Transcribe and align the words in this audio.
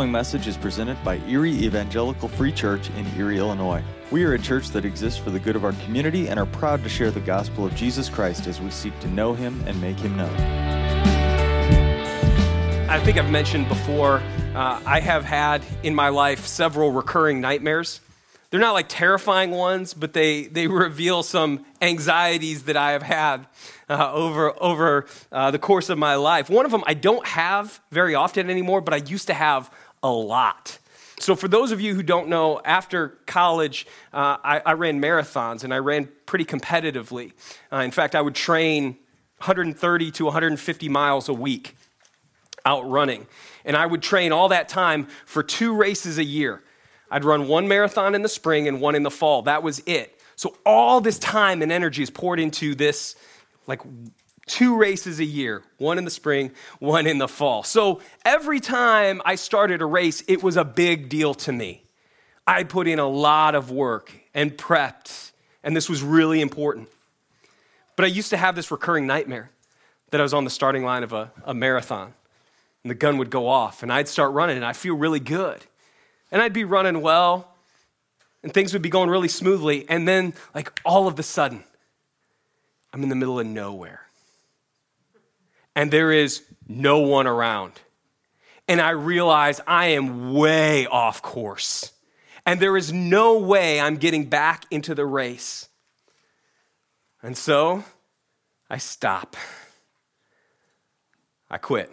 following 0.00 0.12
message 0.12 0.46
is 0.46 0.56
presented 0.56 0.96
by 1.04 1.18
Erie 1.28 1.52
Evangelical 1.52 2.26
Free 2.26 2.50
Church 2.50 2.88
in 2.96 3.06
Erie, 3.18 3.36
Illinois. 3.36 3.84
We 4.10 4.24
are 4.24 4.32
a 4.32 4.38
church 4.38 4.70
that 4.70 4.86
exists 4.86 5.18
for 5.18 5.28
the 5.28 5.38
good 5.38 5.56
of 5.56 5.62
our 5.62 5.74
community 5.84 6.26
and 6.26 6.40
are 6.40 6.46
proud 6.46 6.82
to 6.84 6.88
share 6.88 7.10
the 7.10 7.20
gospel 7.20 7.66
of 7.66 7.74
Jesus 7.74 8.08
Christ 8.08 8.46
as 8.46 8.62
we 8.62 8.70
seek 8.70 8.98
to 9.00 9.08
know 9.08 9.34
him 9.34 9.62
and 9.66 9.78
make 9.78 9.98
him 9.98 10.16
known. 10.16 10.34
I 12.88 12.98
think 13.04 13.18
I've 13.18 13.30
mentioned 13.30 13.68
before, 13.68 14.22
uh, 14.54 14.80
I 14.86 15.00
have 15.00 15.26
had 15.26 15.62
in 15.82 15.94
my 15.94 16.08
life 16.08 16.46
several 16.46 16.92
recurring 16.92 17.42
nightmares. 17.42 18.00
They're 18.48 18.58
not 18.58 18.72
like 18.72 18.86
terrifying 18.88 19.50
ones, 19.50 19.92
but 19.92 20.14
they, 20.14 20.46
they 20.46 20.66
reveal 20.66 21.22
some 21.22 21.66
anxieties 21.82 22.64
that 22.64 22.76
I 22.78 22.92
have 22.92 23.02
had 23.02 23.46
uh, 23.90 24.12
over, 24.12 24.54
over 24.62 25.06
uh, 25.30 25.50
the 25.50 25.58
course 25.58 25.90
of 25.90 25.98
my 25.98 26.14
life. 26.14 26.48
One 26.48 26.64
of 26.64 26.72
them 26.72 26.84
I 26.86 26.94
don't 26.94 27.26
have 27.26 27.80
very 27.90 28.14
often 28.14 28.48
anymore, 28.48 28.80
but 28.80 28.94
I 28.94 28.96
used 28.96 29.26
to 29.26 29.34
have 29.34 29.70
a 30.02 30.10
lot. 30.10 30.78
So, 31.18 31.36
for 31.36 31.48
those 31.48 31.70
of 31.70 31.80
you 31.80 31.94
who 31.94 32.02
don't 32.02 32.28
know, 32.28 32.60
after 32.64 33.18
college, 33.26 33.86
uh, 34.12 34.38
I, 34.42 34.62
I, 34.64 34.72
ran 34.72 35.02
marathons 35.02 35.64
and 35.64 35.74
I 35.74 35.78
ran 35.78 36.08
pretty 36.24 36.46
competitively. 36.46 37.32
Uh, 37.70 37.78
in 37.78 37.90
fact, 37.90 38.14
I 38.14 38.22
would 38.22 38.34
train 38.34 38.96
130 39.36 40.10
to 40.12 40.24
150 40.24 40.88
miles 40.88 41.28
a 41.28 41.34
week 41.34 41.76
out 42.64 42.88
running. 42.88 43.26
And 43.64 43.76
I 43.76 43.84
would 43.84 44.02
train 44.02 44.32
all 44.32 44.48
that 44.48 44.68
time 44.68 45.08
for 45.26 45.42
two 45.42 45.74
races 45.74 46.18
a 46.18 46.24
year. 46.24 46.62
I'd 47.10 47.24
run 47.24 47.48
one 47.48 47.68
marathon 47.68 48.14
in 48.14 48.22
the 48.22 48.28
spring 48.28 48.68
and 48.68 48.80
one 48.80 48.94
in 48.94 49.02
the 49.02 49.10
fall. 49.10 49.42
That 49.42 49.62
was 49.62 49.82
it. 49.86 50.18
So 50.36 50.56
all 50.64 51.00
this 51.00 51.18
time 51.18 51.60
and 51.60 51.70
energy 51.70 52.02
is 52.02 52.10
poured 52.10 52.40
into 52.40 52.74
this, 52.74 53.16
like 53.66 53.80
two 54.50 54.76
races 54.76 55.20
a 55.20 55.24
year, 55.24 55.62
one 55.78 55.96
in 55.96 56.04
the 56.04 56.10
spring, 56.10 56.52
one 56.78 57.06
in 57.06 57.18
the 57.18 57.28
fall. 57.28 57.62
So 57.62 58.00
every 58.24 58.60
time 58.60 59.22
I 59.24 59.36
started 59.36 59.80
a 59.80 59.86
race, 59.86 60.22
it 60.28 60.42
was 60.42 60.56
a 60.56 60.64
big 60.64 61.08
deal 61.08 61.34
to 61.34 61.52
me. 61.52 61.84
I 62.46 62.64
put 62.64 62.88
in 62.88 62.98
a 62.98 63.08
lot 63.08 63.54
of 63.54 63.70
work 63.70 64.12
and 64.34 64.56
prepped, 64.56 65.32
and 65.62 65.76
this 65.76 65.88
was 65.88 66.02
really 66.02 66.40
important. 66.40 66.88
But 67.96 68.04
I 68.04 68.08
used 68.08 68.30
to 68.30 68.36
have 68.36 68.56
this 68.56 68.70
recurring 68.70 69.06
nightmare 69.06 69.50
that 70.10 70.20
I 70.20 70.22
was 70.22 70.34
on 70.34 70.44
the 70.44 70.50
starting 70.50 70.84
line 70.84 71.04
of 71.04 71.12
a, 71.12 71.30
a 71.44 71.54
marathon, 71.54 72.12
and 72.82 72.90
the 72.90 72.94
gun 72.94 73.18
would 73.18 73.30
go 73.30 73.46
off, 73.46 73.82
and 73.82 73.92
I'd 73.92 74.08
start 74.08 74.32
running, 74.32 74.56
and 74.56 74.64
I'd 74.64 74.76
feel 74.76 74.96
really 74.96 75.20
good 75.20 75.64
and 76.30 76.40
I'd 76.40 76.52
be 76.52 76.64
running 76.64 77.00
well, 77.00 77.48
and 78.42 78.52
things 78.52 78.72
would 78.72 78.82
be 78.82 78.88
going 78.88 79.10
really 79.10 79.28
smoothly. 79.28 79.88
And 79.88 80.06
then, 80.06 80.34
like, 80.54 80.80
all 80.84 81.08
of 81.08 81.18
a 81.18 81.22
sudden, 81.22 81.64
I'm 82.92 83.02
in 83.02 83.08
the 83.08 83.14
middle 83.14 83.38
of 83.38 83.46
nowhere. 83.46 84.06
And 85.80 85.90
there 85.90 86.12
is 86.12 86.42
no 86.68 86.98
one 86.98 87.26
around. 87.26 87.72
And 88.68 88.82
I 88.82 88.90
realize 88.90 89.62
I 89.66 89.86
am 89.86 90.34
way 90.34 90.86
off 90.86 91.22
course. 91.22 91.92
And 92.44 92.60
there 92.60 92.76
is 92.76 92.92
no 92.92 93.38
way 93.38 93.80
I'm 93.80 93.96
getting 93.96 94.26
back 94.26 94.66
into 94.70 94.94
the 94.94 95.06
race. 95.06 95.70
And 97.22 97.34
so 97.34 97.82
I 98.68 98.76
stop. 98.76 99.38
I 101.48 101.56
quit 101.56 101.90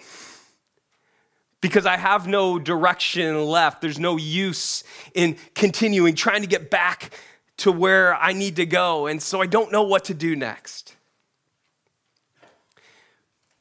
because 1.62 1.86
I 1.86 1.96
have 1.96 2.28
no 2.28 2.60
direction 2.60 3.46
left. 3.46 3.80
There's 3.80 4.00
no 4.00 4.18
use 4.18 4.84
in 5.14 5.38
continuing, 5.56 6.14
trying 6.14 6.42
to 6.42 6.48
get 6.50 6.70
back 6.70 7.18
to 7.60 7.72
where 7.72 8.16
I 8.16 8.34
need 8.34 8.58
to 8.58 8.66
go. 8.66 9.08
And 9.08 9.24
so 9.24 9.42
I 9.42 9.46
don't 9.46 9.72
know 9.72 9.84
what 9.84 10.04
to 10.06 10.14
do 10.14 10.36
next. 10.36 10.97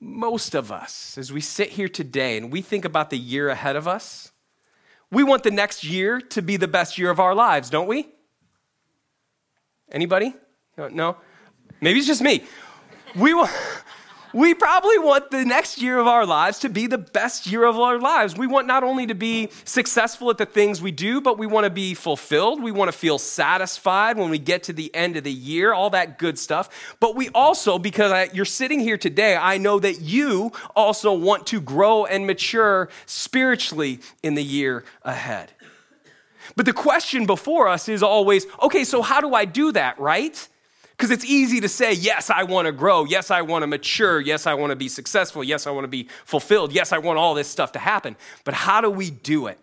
Most 0.00 0.54
of 0.54 0.70
us, 0.70 1.16
as 1.16 1.32
we 1.32 1.40
sit 1.40 1.70
here 1.70 1.88
today 1.88 2.36
and 2.36 2.52
we 2.52 2.60
think 2.60 2.84
about 2.84 3.10
the 3.10 3.16
year 3.16 3.48
ahead 3.48 3.76
of 3.76 3.88
us, 3.88 4.32
we 5.10 5.22
want 5.22 5.42
the 5.42 5.50
next 5.50 5.84
year 5.84 6.20
to 6.20 6.42
be 6.42 6.56
the 6.56 6.68
best 6.68 6.98
year 6.98 7.10
of 7.10 7.20
our 7.20 7.34
lives, 7.34 7.70
don't 7.70 7.86
we? 7.86 8.08
Anybody? 9.90 10.34
No? 10.76 11.16
Maybe 11.80 11.98
it's 11.98 12.08
just 12.08 12.22
me. 12.22 12.42
We 13.14 13.32
want 13.32 13.50
we 14.36 14.52
probably 14.52 14.98
want 14.98 15.30
the 15.30 15.46
next 15.46 15.80
year 15.80 15.98
of 15.98 16.06
our 16.06 16.26
lives 16.26 16.58
to 16.58 16.68
be 16.68 16.86
the 16.86 16.98
best 16.98 17.46
year 17.46 17.64
of 17.64 17.80
our 17.80 17.98
lives. 17.98 18.36
We 18.36 18.46
want 18.46 18.66
not 18.66 18.84
only 18.84 19.06
to 19.06 19.14
be 19.14 19.48
successful 19.64 20.28
at 20.28 20.36
the 20.36 20.44
things 20.44 20.82
we 20.82 20.92
do, 20.92 21.22
but 21.22 21.38
we 21.38 21.46
want 21.46 21.64
to 21.64 21.70
be 21.70 21.94
fulfilled. 21.94 22.62
We 22.62 22.70
want 22.70 22.92
to 22.92 22.96
feel 22.96 23.18
satisfied 23.18 24.18
when 24.18 24.28
we 24.28 24.38
get 24.38 24.64
to 24.64 24.74
the 24.74 24.94
end 24.94 25.16
of 25.16 25.24
the 25.24 25.32
year, 25.32 25.72
all 25.72 25.88
that 25.90 26.18
good 26.18 26.38
stuff. 26.38 26.68
But 27.00 27.16
we 27.16 27.30
also, 27.30 27.78
because 27.78 28.12
I, 28.12 28.28
you're 28.34 28.44
sitting 28.44 28.78
here 28.78 28.98
today, 28.98 29.36
I 29.36 29.56
know 29.56 29.78
that 29.78 30.02
you 30.02 30.52
also 30.74 31.14
want 31.14 31.46
to 31.46 31.60
grow 31.62 32.04
and 32.04 32.26
mature 32.26 32.90
spiritually 33.06 34.00
in 34.22 34.34
the 34.34 34.44
year 34.44 34.84
ahead. 35.02 35.50
But 36.56 36.66
the 36.66 36.74
question 36.74 37.24
before 37.24 37.68
us 37.68 37.88
is 37.88 38.02
always 38.02 38.46
okay, 38.60 38.84
so 38.84 39.00
how 39.00 39.22
do 39.22 39.34
I 39.34 39.46
do 39.46 39.72
that, 39.72 39.98
right? 39.98 40.46
Because 40.96 41.10
it's 41.10 41.24
easy 41.26 41.60
to 41.60 41.68
say, 41.68 41.92
yes, 41.92 42.30
I 42.30 42.44
want 42.44 42.66
to 42.66 42.72
grow. 42.72 43.04
Yes, 43.04 43.30
I 43.30 43.42
want 43.42 43.62
to 43.62 43.66
mature. 43.66 44.18
Yes, 44.18 44.46
I 44.46 44.54
want 44.54 44.70
to 44.70 44.76
be 44.76 44.88
successful. 44.88 45.44
Yes, 45.44 45.66
I 45.66 45.70
want 45.70 45.84
to 45.84 45.88
be 45.88 46.08
fulfilled. 46.24 46.72
Yes, 46.72 46.90
I 46.90 46.98
want 46.98 47.18
all 47.18 47.34
this 47.34 47.48
stuff 47.48 47.72
to 47.72 47.78
happen. 47.78 48.16
But 48.44 48.54
how 48.54 48.80
do 48.80 48.88
we 48.88 49.10
do 49.10 49.46
it? 49.48 49.58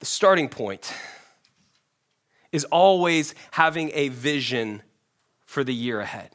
The 0.00 0.06
starting 0.06 0.48
point 0.48 0.92
is 2.50 2.64
always 2.64 3.34
having 3.52 3.92
a 3.94 4.08
vision 4.08 4.82
for 5.44 5.62
the 5.62 5.74
year 5.74 6.00
ahead, 6.00 6.30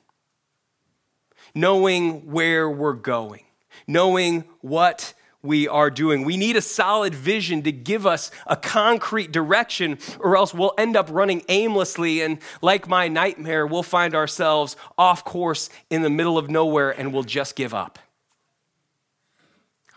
knowing 1.53 2.31
where 2.31 2.69
we're 2.69 2.93
going, 2.93 3.43
knowing 3.87 4.45
what 4.61 5.13
we 5.43 5.67
are 5.67 5.91
doing. 5.91 6.23
We 6.23 6.37
need 6.37 6.55
a 6.55 6.61
solid 6.61 7.13
vision 7.13 7.63
to 7.63 7.71
give 7.71 8.07
us 8.07 8.31
a 8.47 8.55
concrete 8.55 9.31
direction, 9.31 9.99
or 10.19 10.37
else 10.37 10.53
we'll 10.53 10.73
end 10.77 10.95
up 10.95 11.09
running 11.11 11.43
aimlessly. 11.49 12.21
And 12.21 12.39
like 12.61 12.87
my 12.87 13.09
nightmare, 13.09 13.67
we'll 13.67 13.83
find 13.83 14.15
ourselves 14.15 14.77
off 14.97 15.25
course 15.25 15.69
in 15.89 16.01
the 16.01 16.09
middle 16.09 16.37
of 16.37 16.49
nowhere 16.49 16.91
and 16.91 17.13
we'll 17.13 17.23
just 17.23 17.57
give 17.57 17.73
up. 17.73 17.99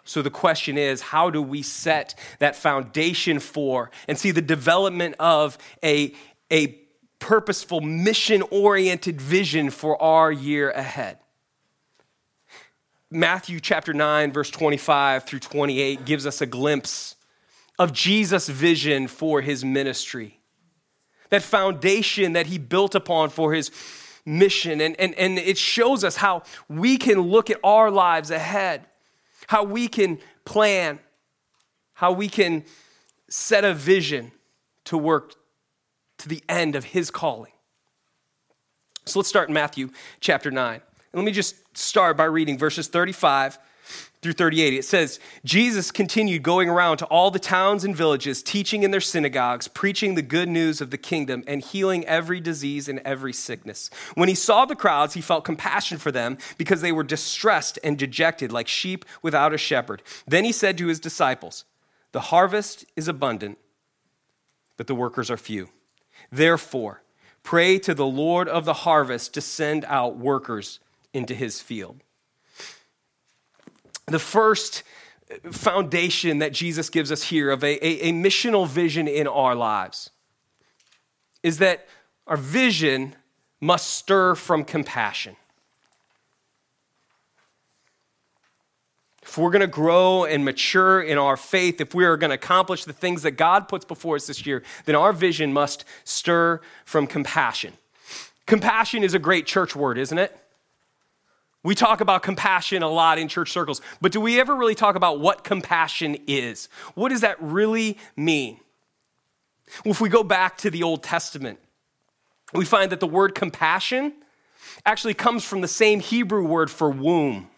So 0.05 0.23
the 0.23 0.31
question 0.31 0.77
is 0.79 1.01
how 1.01 1.31
do 1.31 1.41
we 1.43 1.63
set 1.63 2.19
that 2.39 2.57
foundation 2.57 3.41
for 3.41 3.91
and 4.07 4.19
see 4.19 4.31
the 4.33 4.43
development 4.43 5.17
of 5.19 5.59
a, 5.83 6.15
a 6.51 6.69
purposeful, 7.19 7.81
mission 7.81 8.43
oriented 8.51 9.21
vision 9.21 9.71
for 9.71 10.01
our 10.01 10.31
year 10.31 10.71
ahead? 10.71 11.19
Matthew 13.11 13.61
chapter 13.61 13.95
9, 13.95 14.33
verse 14.33 14.51
25 14.51 15.25
through 15.25 15.39
28 15.39 16.05
gives 16.05 16.27
us 16.27 16.41
a 16.41 16.47
glimpse 16.47 17.17
of 17.79 17.93
Jesus' 17.93 18.49
vision 18.49 19.07
for 19.07 19.41
his 19.41 19.65
ministry. 19.65 20.41
That 21.31 21.43
foundation 21.43 22.33
that 22.33 22.47
he 22.47 22.59
built 22.59 22.95
upon 22.95 23.31
for 23.31 23.53
his 23.53 23.71
mission. 24.25 24.81
And, 24.81 24.99
and, 24.99 25.15
and 25.15 25.39
it 25.39 25.57
shows 25.57 26.03
us 26.05 26.17
how 26.17 26.43
we 26.69 26.99
can 26.99 27.21
look 27.21 27.49
at 27.49 27.59
our 27.63 27.91
lives 27.91 28.31
ahead, 28.31 28.87
how 29.47 29.63
we 29.63 29.89
can 29.89 30.19
plan, 30.45 30.99
how 31.95 32.13
we 32.13 32.29
can 32.29 32.65
set 33.29 33.65
a 33.65 33.73
vision 33.73 34.33
to 34.85 34.99
work 34.99 35.35
to 36.19 36.29
the 36.29 36.43
end 36.49 36.75
of 36.75 36.85
his 36.85 37.11
calling. 37.11 37.53
So 39.05 39.21
let's 39.21 39.29
start 39.29 39.49
in 39.49 39.55
Matthew 39.55 39.91
chapter 40.21 40.51
9. 40.51 40.81
Let 41.17 41.25
me 41.25 41.33
just 41.33 41.57
start 41.75 42.19
by 42.19 42.25
reading 42.25 42.59
verses 42.59 42.89
35 42.89 43.59
through 44.21 44.35
38. 44.35 44.75
It 44.75 44.85
says, 44.85 45.19
Jesus 45.47 45.91
continued 45.91 46.43
going 46.43 46.69
around 46.69 46.99
to 46.99 47.07
all 47.07 47.31
the 47.31 47.39
towns 47.39 47.85
and 47.85 47.97
villages, 47.97 48.43
teaching 48.43 48.83
in 48.83 48.91
their 48.91 49.01
synagogues, 49.01 49.67
preaching 49.67 50.15
the 50.15 50.21
good 50.21 50.47
news 50.47 50.83
of 50.83 50.91
the 50.91 50.99
kingdom, 50.99 51.43
and 51.47 51.63
healing 51.63 52.05
every 52.05 52.39
disease 52.39 52.87
and 52.87 52.99
every 52.99 53.33
sickness. 53.33 53.89
When 54.15 54.29
he 54.29 54.35
saw 54.35 54.67
the 54.67 54.77
crowds, 54.77 55.15
he 55.15 55.23
felt 55.23 55.47
compassion 55.47 55.97
for 55.97 56.13
them 56.13 56.37
because 56.59 56.83
they 56.83 56.93
were 56.93 57.03
distressed 57.03 57.79
and 57.83 57.97
dejected 57.97 58.53
like 58.53 58.69
sheep 58.69 59.07
without 59.23 59.55
a 59.55 59.59
shepherd. 59.59 60.03
Then 60.27 60.45
he 60.45 60.53
said 60.53 60.77
to 60.77 60.89
his 60.89 61.01
disciples, 61.01 61.65
The 62.13 62.21
harvest 62.21 62.85
is 62.95 63.09
abundant, 63.09 63.57
but 64.77 64.87
the 64.87 64.95
workers 64.95 65.31
are 65.31 65.39
few. 65.39 65.71
Therefore, 66.31 67.01
pray 67.43 67.79
to 67.79 67.95
the 67.95 68.05
Lord 68.05 68.51
of 68.51 68.67
the 68.67 68.75
harvest 68.75 69.33
to 69.33 69.41
send 69.41 69.87
out 69.87 70.19
workers 70.19 70.79
into 71.17 71.35
his 71.35 71.61
field. 71.61 72.03
The 74.07 74.19
first 74.19 74.83
foundation 75.51 76.39
that 76.39 76.53
Jesus 76.53 76.91
gives 76.91 77.11
us 77.11 77.25
here 77.25 77.51
of 77.51 77.65
a, 77.65 77.85
a, 77.85 78.11
a 78.11 78.13
missional 78.13 78.69
vision 78.69 79.09
in 79.09 79.27
our 79.27 79.55
lives 79.55 80.11
is 81.43 81.59
that 81.59 81.87
our 82.27 82.37
vision 82.37 83.17
must 83.61 83.89
stir 83.89 84.35
from 84.35 84.65
compassion. 84.65 85.37
If 89.23 89.37
we're 89.37 89.51
going 89.51 89.61
to 89.61 89.67
grow 89.67 90.25
and 90.25 90.45
mature 90.45 91.03
in 91.03 91.19
our 91.19 91.37
faith, 91.37 91.81
if 91.81 91.95
we 91.95 92.05
are 92.05 92.17
going 92.17 92.31
to 92.31 92.37
accomplish 92.37 92.85
the 92.85 92.93
things 92.93 93.23
that 93.23 93.33
God 93.33 93.67
puts 93.67 93.85
before 93.85 94.15
us 94.15 94.29
this 94.29 94.47
year, 94.47 94.63
then 94.85 94.95
our 94.95 95.13
vision 95.13 95.53
must 95.53 95.85
stir 96.05 96.61
from 96.85 97.09
compassion. 97.09 97.73
Compassion 98.47 99.03
is 99.03 99.15
a 99.15 99.19
great 99.19 99.45
church 99.47 99.75
word, 99.75 99.99
isn't 99.99 100.19
it? 100.19 100.39
We 101.67 101.75
talk 101.75 102.01
about 102.01 102.23
compassion 102.23 102.85
a 102.85 102.89
lot 102.89 103.19
in 103.19 103.27
church 103.27 103.51
circles, 103.51 103.81
but 104.01 104.13
do 104.13 104.21
we 104.21 104.39
ever 104.39 104.55
really 104.55 104.77
talk 104.77 104.95
about 104.95 105.19
what 105.19 105.43
compassion 105.43 106.17
is? 106.29 106.69
What 106.95 107.09
does 107.09 107.23
that 107.23 107.43
really 107.43 107.99
mean? 108.17 108.61
Well, 109.85 109.91
if 109.91 110.01
we 110.01 110.09
go 110.09 110.23
back 110.23 110.59
to 110.59 110.71
the 110.71 110.85
Old 110.85 111.03
Testament, 111.03 111.59
we 112.55 112.65
find 112.65 112.93
that 112.93 113.01
the 113.01 113.09
word 113.09 113.35
compassion 113.35 114.13
actually 114.85 115.15
comes 115.15 115.45
from 115.45 115.61
the 115.61 115.67
same 115.67 115.99
Hebrew 115.99 116.47
word 116.47 116.71
for 116.71 116.89
womb. 116.89 117.49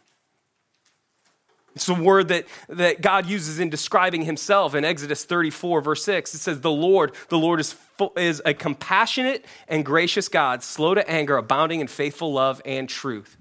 It's 1.75 1.87
a 1.87 1.93
word 1.93 2.29
that, 2.29 2.47
that 2.71 3.03
God 3.03 3.27
uses 3.27 3.61
in 3.61 3.69
describing 3.69 4.23
himself 4.23 4.75
in 4.75 4.87
Exodus 4.87 5.27
34, 5.27 5.83
verse 5.83 6.03
6. 6.05 6.35
It 6.35 6.39
says, 6.39 6.63
The 6.63 6.71
Lord, 6.71 7.15
the 7.29 7.37
Lord 7.37 7.61
is, 7.61 7.75
is 8.17 8.41
a 8.47 8.55
compassionate 8.55 9.45
and 9.69 9.85
gracious 9.85 10.29
God, 10.29 10.63
slow 10.63 10.95
to 10.95 11.07
anger, 11.07 11.37
abounding 11.37 11.81
in 11.81 11.89
faithful 11.89 12.33
love 12.33 12.63
and 12.65 12.89
truth. 12.89 13.37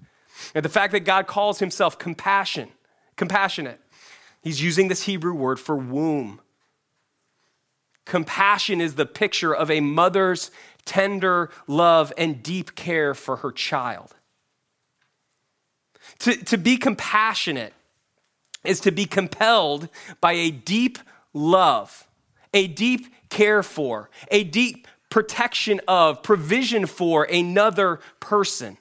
And 0.54 0.64
the 0.64 0.70
fact 0.70 0.92
that 0.94 1.02
God 1.02 1.28
calls 1.28 1.60
himself 1.60 1.98
compassion, 1.98 2.70
compassionate, 3.16 3.80
he's 4.42 4.62
using 4.62 4.88
this 4.88 5.04
Hebrew 5.04 5.34
word 5.34 5.60
for 5.60 5.76
womb. 5.76 6.42
Compassion 8.06 8.80
is 8.80 8.96
the 8.96 9.06
picture 9.06 9.54
of 9.54 9.70
a 9.70 9.82
mother's 9.82 10.50
tender 10.86 11.50
love 11.68 12.14
and 12.18 12.42
deep 12.42 12.76
care 12.76 13.14
for 13.14 13.38
her 13.38 13.52
child. 13.52 14.16
To, 16.20 16.36
to 16.46 16.58
be 16.58 16.78
compassionate 16.78 17.74
is 18.64 18.80
to 18.82 18.92
be 18.92 19.06
compelled 19.06 19.90
by 20.22 20.34
a 20.34 20.52
deep 20.52 21.00
love, 21.34 22.08
a 22.54 22.68
deep 22.68 23.08
care 23.30 23.62
for, 23.62 24.10
a 24.32 24.44
deep 24.44 24.88
protection 25.10 25.82
of, 25.88 26.24
provision 26.24 26.86
for 26.86 27.24
another 27.26 28.00
person. 28.20 28.78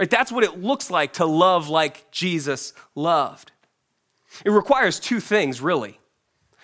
Right? 0.00 0.08
That's 0.08 0.32
what 0.32 0.44
it 0.44 0.58
looks 0.58 0.90
like 0.90 1.12
to 1.14 1.26
love 1.26 1.68
like 1.68 2.10
Jesus 2.10 2.72
loved. 2.94 3.52
It 4.46 4.50
requires 4.50 4.98
two 4.98 5.20
things, 5.20 5.60
really. 5.60 6.00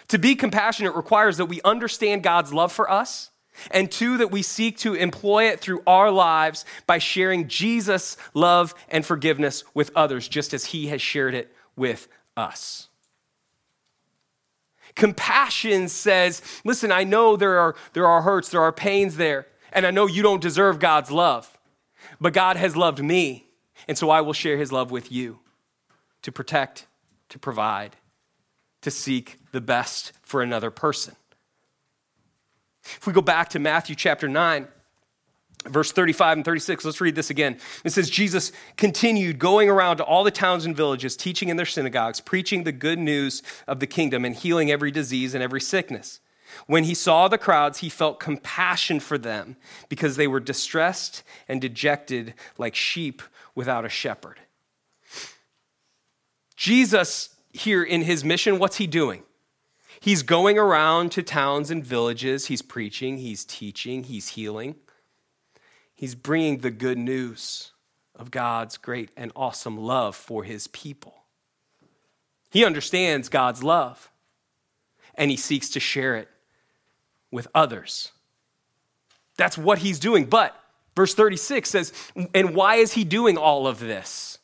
To 0.08 0.18
be 0.18 0.34
compassionate 0.36 0.96
requires 0.96 1.36
that 1.36 1.44
we 1.44 1.60
understand 1.62 2.22
God's 2.22 2.54
love 2.54 2.72
for 2.72 2.90
us, 2.90 3.30
and 3.70 3.92
two, 3.92 4.16
that 4.16 4.30
we 4.30 4.40
seek 4.40 4.78
to 4.78 4.94
employ 4.94 5.44
it 5.50 5.60
through 5.60 5.82
our 5.86 6.10
lives 6.10 6.64
by 6.86 6.96
sharing 6.96 7.46
Jesus' 7.46 8.16
love 8.32 8.74
and 8.88 9.04
forgiveness 9.04 9.64
with 9.74 9.90
others, 9.94 10.28
just 10.28 10.54
as 10.54 10.66
He 10.66 10.86
has 10.86 11.02
shared 11.02 11.34
it 11.34 11.54
with 11.76 12.08
us. 12.38 12.88
Compassion 14.94 15.88
says, 15.88 16.40
listen, 16.64 16.90
I 16.90 17.04
know 17.04 17.36
there 17.36 17.58
are, 17.58 17.76
there 17.92 18.06
are 18.06 18.22
hurts, 18.22 18.48
there 18.48 18.62
are 18.62 18.72
pains 18.72 19.18
there, 19.18 19.46
and 19.74 19.86
I 19.86 19.90
know 19.90 20.06
you 20.06 20.22
don't 20.22 20.40
deserve 20.40 20.78
God's 20.78 21.10
love, 21.10 21.55
but 22.20 22.32
God 22.32 22.56
has 22.56 22.76
loved 22.76 23.02
me, 23.02 23.46
and 23.88 23.96
so 23.96 24.10
I 24.10 24.20
will 24.20 24.32
share 24.32 24.56
His 24.56 24.72
love 24.72 24.90
with 24.90 25.12
you 25.12 25.40
to 26.22 26.32
protect, 26.32 26.86
to 27.28 27.38
provide, 27.38 27.96
to 28.82 28.90
seek 28.90 29.38
the 29.52 29.60
best 29.60 30.12
for 30.22 30.42
another 30.42 30.70
person. 30.70 31.16
If 32.84 33.06
we 33.06 33.12
go 33.12 33.20
back 33.20 33.50
to 33.50 33.58
Matthew 33.58 33.96
chapter 33.96 34.28
9, 34.28 34.68
verse 35.66 35.92
35 35.92 36.38
and 36.38 36.44
36, 36.44 36.84
let's 36.84 37.00
read 37.00 37.14
this 37.14 37.30
again. 37.30 37.58
It 37.84 37.90
says, 37.90 38.08
Jesus 38.08 38.52
continued 38.76 39.38
going 39.38 39.68
around 39.68 39.96
to 39.98 40.04
all 40.04 40.24
the 40.24 40.30
towns 40.30 40.64
and 40.64 40.76
villages, 40.76 41.16
teaching 41.16 41.48
in 41.48 41.56
their 41.56 41.66
synagogues, 41.66 42.20
preaching 42.20 42.64
the 42.64 42.72
good 42.72 42.98
news 42.98 43.42
of 43.66 43.80
the 43.80 43.86
kingdom, 43.86 44.24
and 44.24 44.34
healing 44.34 44.70
every 44.70 44.90
disease 44.90 45.34
and 45.34 45.42
every 45.42 45.60
sickness. 45.60 46.20
When 46.66 46.84
he 46.84 46.94
saw 46.94 47.28
the 47.28 47.38
crowds, 47.38 47.78
he 47.78 47.88
felt 47.88 48.20
compassion 48.20 49.00
for 49.00 49.18
them 49.18 49.56
because 49.88 50.16
they 50.16 50.26
were 50.26 50.40
distressed 50.40 51.22
and 51.48 51.60
dejected 51.60 52.34
like 52.58 52.74
sheep 52.74 53.22
without 53.54 53.84
a 53.84 53.88
shepherd. 53.88 54.38
Jesus 56.56 57.30
here 57.52 57.82
in 57.82 58.02
his 58.02 58.24
mission, 58.24 58.58
what's 58.58 58.76
he 58.76 58.86
doing? 58.86 59.22
He's 60.00 60.22
going 60.22 60.58
around 60.58 61.12
to 61.12 61.22
towns 61.22 61.70
and 61.70 61.84
villages. 61.84 62.46
He's 62.46 62.62
preaching, 62.62 63.18
he's 63.18 63.44
teaching, 63.44 64.04
he's 64.04 64.28
healing. 64.28 64.76
He's 65.94 66.14
bringing 66.14 66.58
the 66.58 66.70
good 66.70 66.98
news 66.98 67.72
of 68.14 68.30
God's 68.30 68.76
great 68.76 69.10
and 69.16 69.32
awesome 69.34 69.78
love 69.78 70.14
for 70.14 70.44
his 70.44 70.66
people. 70.68 71.14
He 72.50 72.64
understands 72.64 73.28
God's 73.28 73.62
love 73.62 74.10
and 75.14 75.30
he 75.30 75.36
seeks 75.36 75.70
to 75.70 75.80
share 75.80 76.16
it 76.16 76.28
with 77.36 77.46
others. 77.54 78.10
That's 79.36 79.56
what 79.56 79.78
he's 79.78 80.00
doing. 80.00 80.24
But 80.24 80.60
verse 80.96 81.14
36 81.14 81.70
says, 81.70 81.92
and 82.34 82.54
why 82.56 82.76
is 82.76 82.94
he 82.94 83.04
doing 83.04 83.36
all 83.38 83.68
of 83.68 83.78
this? 83.78 84.38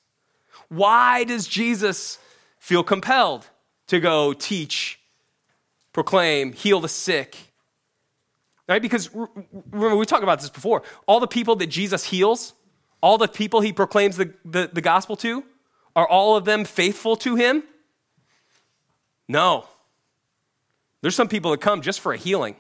Why 0.69 1.25
does 1.25 1.49
Jesus 1.49 2.19
feel 2.63 2.85
compelled 2.85 3.49
to 3.89 3.99
go 3.99 4.33
teach, 4.33 5.01
proclaim, 5.93 6.53
heal 6.53 6.79
the 6.79 6.89
sick. 6.89 7.37
Right? 8.69 8.81
Because 8.81 9.11
remember, 9.13 9.97
we 9.97 10.07
talked 10.07 10.23
about 10.23 10.41
this 10.41 10.49
before. 10.49 10.85
All 11.07 11.19
the 11.19 11.27
people 11.27 11.57
that 11.57 11.67
Jesus 11.67 12.05
heals, 12.05 12.55
all 13.01 13.19
the 13.19 13.27
people 13.27 13.61
he 13.61 13.73
proclaims 13.73 14.17
the, 14.17 14.33
the, 14.45 14.71
the 14.73 14.81
gospel 14.81 15.17
to, 15.17 15.45
are 15.97 16.09
all 16.09 16.37
of 16.37 16.45
them 16.45 16.65
faithful 16.65 17.17
to 17.17 17.35
him? 17.35 17.65
No. 19.29 19.67
There's 21.01 21.17
some 21.17 21.29
people 21.29 21.51
that 21.51 21.61
come 21.61 21.83
just 21.83 22.01
for 22.01 22.13
a 22.13 22.17
healing. 22.17 22.55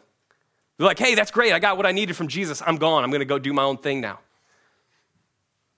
They're 0.82 0.88
like, 0.88 0.99
hey, 0.99 1.14
that's 1.14 1.31
great. 1.31 1.52
I 1.52 1.61
got 1.61 1.76
what 1.76 1.87
I 1.87 1.93
needed 1.93 2.17
from 2.17 2.26
Jesus. 2.26 2.61
I'm 2.67 2.76
gone. 2.76 3.05
I'm 3.05 3.11
going 3.11 3.20
to 3.20 3.25
go 3.25 3.38
do 3.38 3.52
my 3.52 3.62
own 3.62 3.76
thing 3.76 4.00
now. 4.00 4.19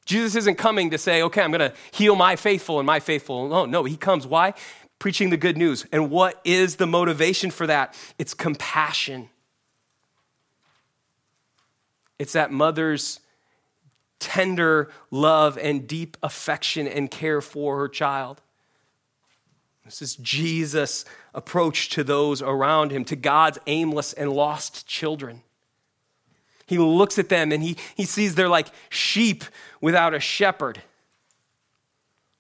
Jesus 0.06 0.34
isn't 0.34 0.54
coming 0.54 0.92
to 0.92 0.96
say, 0.96 1.20
okay, 1.24 1.42
I'm 1.42 1.50
going 1.50 1.70
to 1.70 1.76
heal 1.92 2.16
my 2.16 2.36
faithful 2.36 2.80
and 2.80 2.86
my 2.86 3.00
faithful. 3.00 3.46
No, 3.46 3.66
no, 3.66 3.84
he 3.84 3.98
comes. 3.98 4.26
Why? 4.26 4.54
Preaching 4.98 5.28
the 5.28 5.36
good 5.36 5.58
news. 5.58 5.84
And 5.92 6.10
what 6.10 6.40
is 6.42 6.76
the 6.76 6.86
motivation 6.86 7.50
for 7.50 7.66
that? 7.66 7.94
It's 8.18 8.32
compassion. 8.32 9.28
It's 12.18 12.32
that 12.32 12.50
mother's 12.50 13.20
tender 14.20 14.90
love 15.10 15.58
and 15.58 15.86
deep 15.86 16.16
affection 16.22 16.88
and 16.88 17.10
care 17.10 17.42
for 17.42 17.76
her 17.76 17.88
child. 17.88 18.40
This 19.84 20.00
is 20.00 20.16
Jesus' 20.16 21.04
approach 21.34 21.90
to 21.90 22.04
those 22.04 22.40
around 22.40 22.90
him, 22.90 23.04
to 23.04 23.16
God's 23.16 23.58
aimless 23.66 24.14
and 24.14 24.32
lost 24.32 24.86
children. 24.86 25.42
He 26.66 26.78
looks 26.78 27.18
at 27.18 27.28
them 27.28 27.52
and 27.52 27.62
he, 27.62 27.76
he 27.94 28.06
sees 28.06 28.34
they're 28.34 28.48
like 28.48 28.68
sheep 28.88 29.44
without 29.82 30.14
a 30.14 30.20
shepherd. 30.20 30.80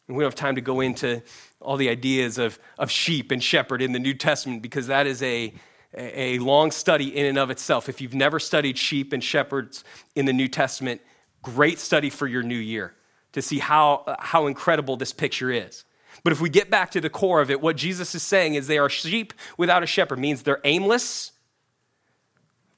And 0.08 0.16
we 0.16 0.22
don't 0.22 0.30
have 0.30 0.38
time 0.38 0.54
to 0.54 0.62
go 0.62 0.80
into 0.80 1.22
all 1.60 1.76
the 1.76 1.90
ideas 1.90 2.38
of, 2.38 2.58
of 2.78 2.90
sheep 2.90 3.30
and 3.30 3.42
shepherd 3.42 3.82
in 3.82 3.92
the 3.92 3.98
New 3.98 4.14
Testament 4.14 4.62
because 4.62 4.86
that 4.86 5.06
is 5.06 5.22
a, 5.22 5.52
a 5.94 6.38
long 6.38 6.70
study 6.70 7.14
in 7.14 7.26
and 7.26 7.38
of 7.38 7.50
itself. 7.50 7.88
If 7.90 8.00
you've 8.00 8.14
never 8.14 8.38
studied 8.38 8.78
sheep 8.78 9.12
and 9.12 9.22
shepherds 9.22 9.84
in 10.14 10.24
the 10.24 10.32
New 10.32 10.48
Testament, 10.48 11.02
great 11.42 11.78
study 11.78 12.08
for 12.08 12.26
your 12.26 12.42
new 12.42 12.56
year 12.56 12.94
to 13.32 13.42
see 13.42 13.58
how, 13.58 14.16
how 14.18 14.46
incredible 14.46 14.96
this 14.96 15.12
picture 15.12 15.50
is. 15.50 15.84
But 16.24 16.32
if 16.32 16.40
we 16.40 16.48
get 16.48 16.70
back 16.70 16.90
to 16.92 17.00
the 17.00 17.10
core 17.10 17.40
of 17.40 17.50
it, 17.50 17.60
what 17.60 17.76
Jesus 17.76 18.14
is 18.14 18.22
saying 18.22 18.54
is 18.54 18.66
they 18.66 18.78
are 18.78 18.88
sheep 18.88 19.34
without 19.56 19.82
a 19.82 19.86
shepherd, 19.86 20.18
means 20.18 20.42
they're 20.42 20.60
aimless, 20.64 21.32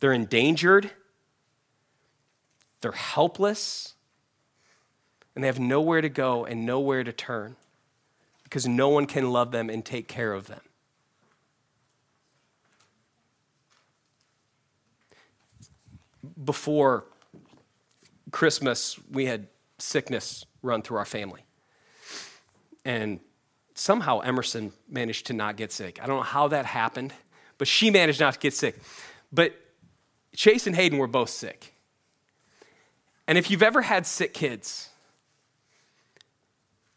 they're 0.01 0.13
endangered, 0.13 0.91
they're 2.81 2.93
helpless 2.93 3.95
and 5.35 5.45
they 5.45 5.47
have 5.47 5.61
nowhere 5.61 6.01
to 6.01 6.09
go 6.09 6.45
and 6.45 6.65
nowhere 6.65 7.05
to 7.05 7.13
turn 7.13 7.57
because 8.43 8.67
no 8.67 8.89
one 8.89 9.07
can 9.07 9.31
love 9.31 9.53
them 9.53 9.69
and 9.69 9.85
take 9.85 10.09
care 10.09 10.33
of 10.33 10.47
them. 10.47 10.61
Before 16.43 17.05
Christmas, 18.31 18.99
we 19.11 19.27
had 19.27 19.49
sickness 19.79 20.45
run 20.63 20.83
through 20.83 20.97
our 20.99 21.05
family. 21.05 21.45
And 22.85 23.21
somehow 23.77 24.21
Emerson 24.21 24.73
managed 24.89 25.27
to 25.27 25.33
not 25.33 25.57
get 25.57 25.71
sick. 25.71 26.01
I 26.03 26.07
don't 26.07 26.17
know 26.17 26.23
how 26.23 26.49
that 26.49 26.67
happened, 26.67 27.13
but 27.59 27.69
she 27.69 27.91
managed 27.91 28.21
not 28.21 28.35
to 28.35 28.41
get 28.41 28.55
sick. 28.55 28.79
But 29.33 29.55
Chase 30.35 30.67
and 30.67 30.75
Hayden 30.75 30.99
were 30.99 31.07
both 31.07 31.31
sick. 31.31 31.75
And 33.29 33.37
if 33.37 33.51
you've 33.51 33.63
ever 33.63 33.83
had 33.83 34.07
sick 34.07 34.35
kids, 34.35 34.89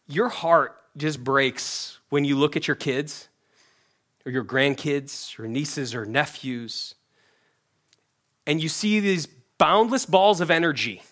your 0.08 0.30
heart 0.30 0.76
just 0.98 1.24
breaks 1.24 2.00
when 2.10 2.26
you 2.26 2.38
look 2.38 2.56
at 2.56 2.68
your 2.68 2.76
kids 2.76 3.30
or 4.26 4.32
your 4.32 4.44
grandkids 4.44 5.38
or 5.40 5.48
nieces 5.48 5.94
or 5.94 6.06
nephews 6.06 6.96
and 8.50 8.64
you 8.64 8.68
see 8.68 9.00
these 9.00 9.28
boundless 9.60 10.08
balls 10.08 10.42
of 10.42 10.50
energy, 10.50 11.04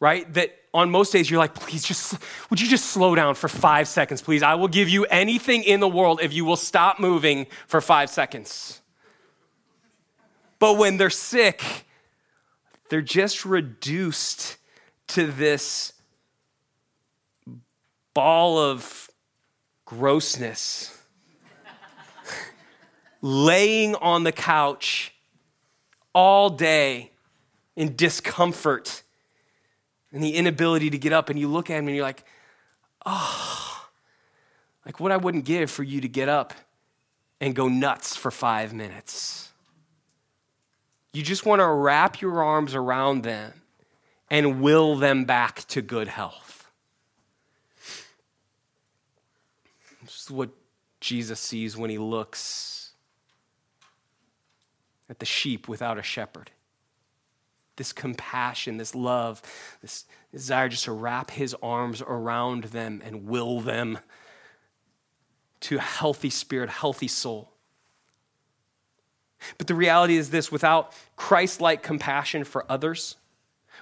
right? 0.00 0.32
That 0.34 0.57
on 0.74 0.90
most 0.90 1.12
days 1.12 1.30
you're 1.30 1.38
like, 1.38 1.54
please 1.54 1.84
just, 1.84 2.16
would 2.50 2.60
you 2.60 2.68
just 2.68 2.86
slow 2.86 3.14
down 3.14 3.34
for 3.34 3.48
five 3.48 3.88
seconds, 3.88 4.22
please? 4.22 4.42
I 4.42 4.54
will 4.54 4.68
give 4.68 4.88
you 4.88 5.04
anything 5.06 5.62
in 5.62 5.80
the 5.80 5.88
world 5.88 6.20
if 6.22 6.32
you 6.32 6.44
will 6.44 6.56
stop 6.56 7.00
moving 7.00 7.46
for 7.66 7.80
five 7.80 8.10
seconds. 8.10 8.80
But 10.58 10.76
when 10.76 10.96
they're 10.96 11.10
sick, 11.10 11.86
they're 12.88 13.02
just 13.02 13.44
reduced 13.44 14.56
to 15.08 15.26
this 15.26 15.92
ball 18.14 18.58
of 18.58 19.10
grossness 19.84 20.96
laying 23.22 23.94
on 23.94 24.24
the 24.24 24.32
couch 24.32 25.14
all 26.14 26.50
day 26.50 27.12
in 27.76 27.94
discomfort 27.94 29.02
and 30.12 30.22
the 30.22 30.34
inability 30.34 30.90
to 30.90 30.98
get 30.98 31.12
up, 31.12 31.28
and 31.28 31.38
you 31.38 31.48
look 31.48 31.70
at 31.70 31.78
him 31.78 31.86
and 31.86 31.96
you're 31.96 32.04
like, 32.04 32.24
oh, 33.04 33.88
like 34.84 35.00
what 35.00 35.12
I 35.12 35.16
wouldn't 35.16 35.44
give 35.44 35.70
for 35.70 35.82
you 35.82 36.00
to 36.00 36.08
get 36.08 36.28
up 36.28 36.54
and 37.40 37.54
go 37.54 37.68
nuts 37.68 38.16
for 38.16 38.30
five 38.30 38.72
minutes. 38.72 39.50
You 41.12 41.22
just 41.22 41.46
want 41.46 41.60
to 41.60 41.66
wrap 41.66 42.20
your 42.20 42.42
arms 42.42 42.74
around 42.74 43.22
them 43.22 43.62
and 44.30 44.60
will 44.60 44.96
them 44.96 45.24
back 45.24 45.66
to 45.68 45.82
good 45.82 46.08
health. 46.08 46.70
This 50.02 50.22
is 50.24 50.30
what 50.30 50.50
Jesus 51.00 51.38
sees 51.40 51.76
when 51.76 51.90
he 51.90 51.98
looks 51.98 52.92
at 55.10 55.18
the 55.18 55.26
sheep 55.26 55.68
without 55.68 55.98
a 55.98 56.02
shepherd. 56.02 56.50
This 57.78 57.92
compassion, 57.92 58.76
this 58.76 58.94
love, 58.94 59.40
this 59.80 60.04
desire 60.32 60.68
just 60.68 60.84
to 60.84 60.92
wrap 60.92 61.30
his 61.30 61.56
arms 61.62 62.02
around 62.02 62.64
them 62.64 63.02
and 63.04 63.26
will 63.26 63.60
them 63.60 63.98
to 65.60 65.76
a 65.78 65.80
healthy 65.80 66.30
spirit, 66.30 66.68
healthy 66.68 67.08
soul. 67.08 67.50
But 69.56 69.66
the 69.66 69.74
reality 69.74 70.16
is 70.16 70.30
this 70.30 70.52
without 70.52 70.92
Christ 71.16 71.60
like 71.60 71.82
compassion 71.82 72.44
for 72.44 72.70
others, 72.70 73.16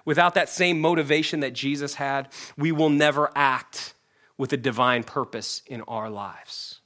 without 0.04 0.34
that 0.34 0.48
same 0.48 0.80
motivation 0.80 1.40
that 1.40 1.52
Jesus 1.52 1.94
had, 1.94 2.28
we 2.56 2.72
will 2.72 2.90
never 2.90 3.30
act 3.34 3.94
with 4.38 4.52
a 4.52 4.56
divine 4.56 5.02
purpose 5.02 5.62
in 5.66 5.82
our 5.82 6.10
lives. 6.10 6.80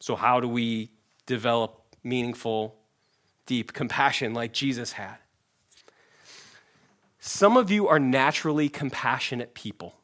So, 0.00 0.14
how 0.14 0.40
do 0.40 0.48
we 0.48 0.90
develop 1.26 1.82
meaningful, 2.02 2.77
deep 3.48 3.72
compassion 3.72 4.34
like 4.34 4.52
Jesus 4.52 4.92
had? 4.92 5.16
Some 7.18 7.56
of 7.56 7.70
you 7.70 7.88
are 7.88 7.98
naturally 7.98 8.68
compassionate 8.68 9.54
people. 9.54 9.94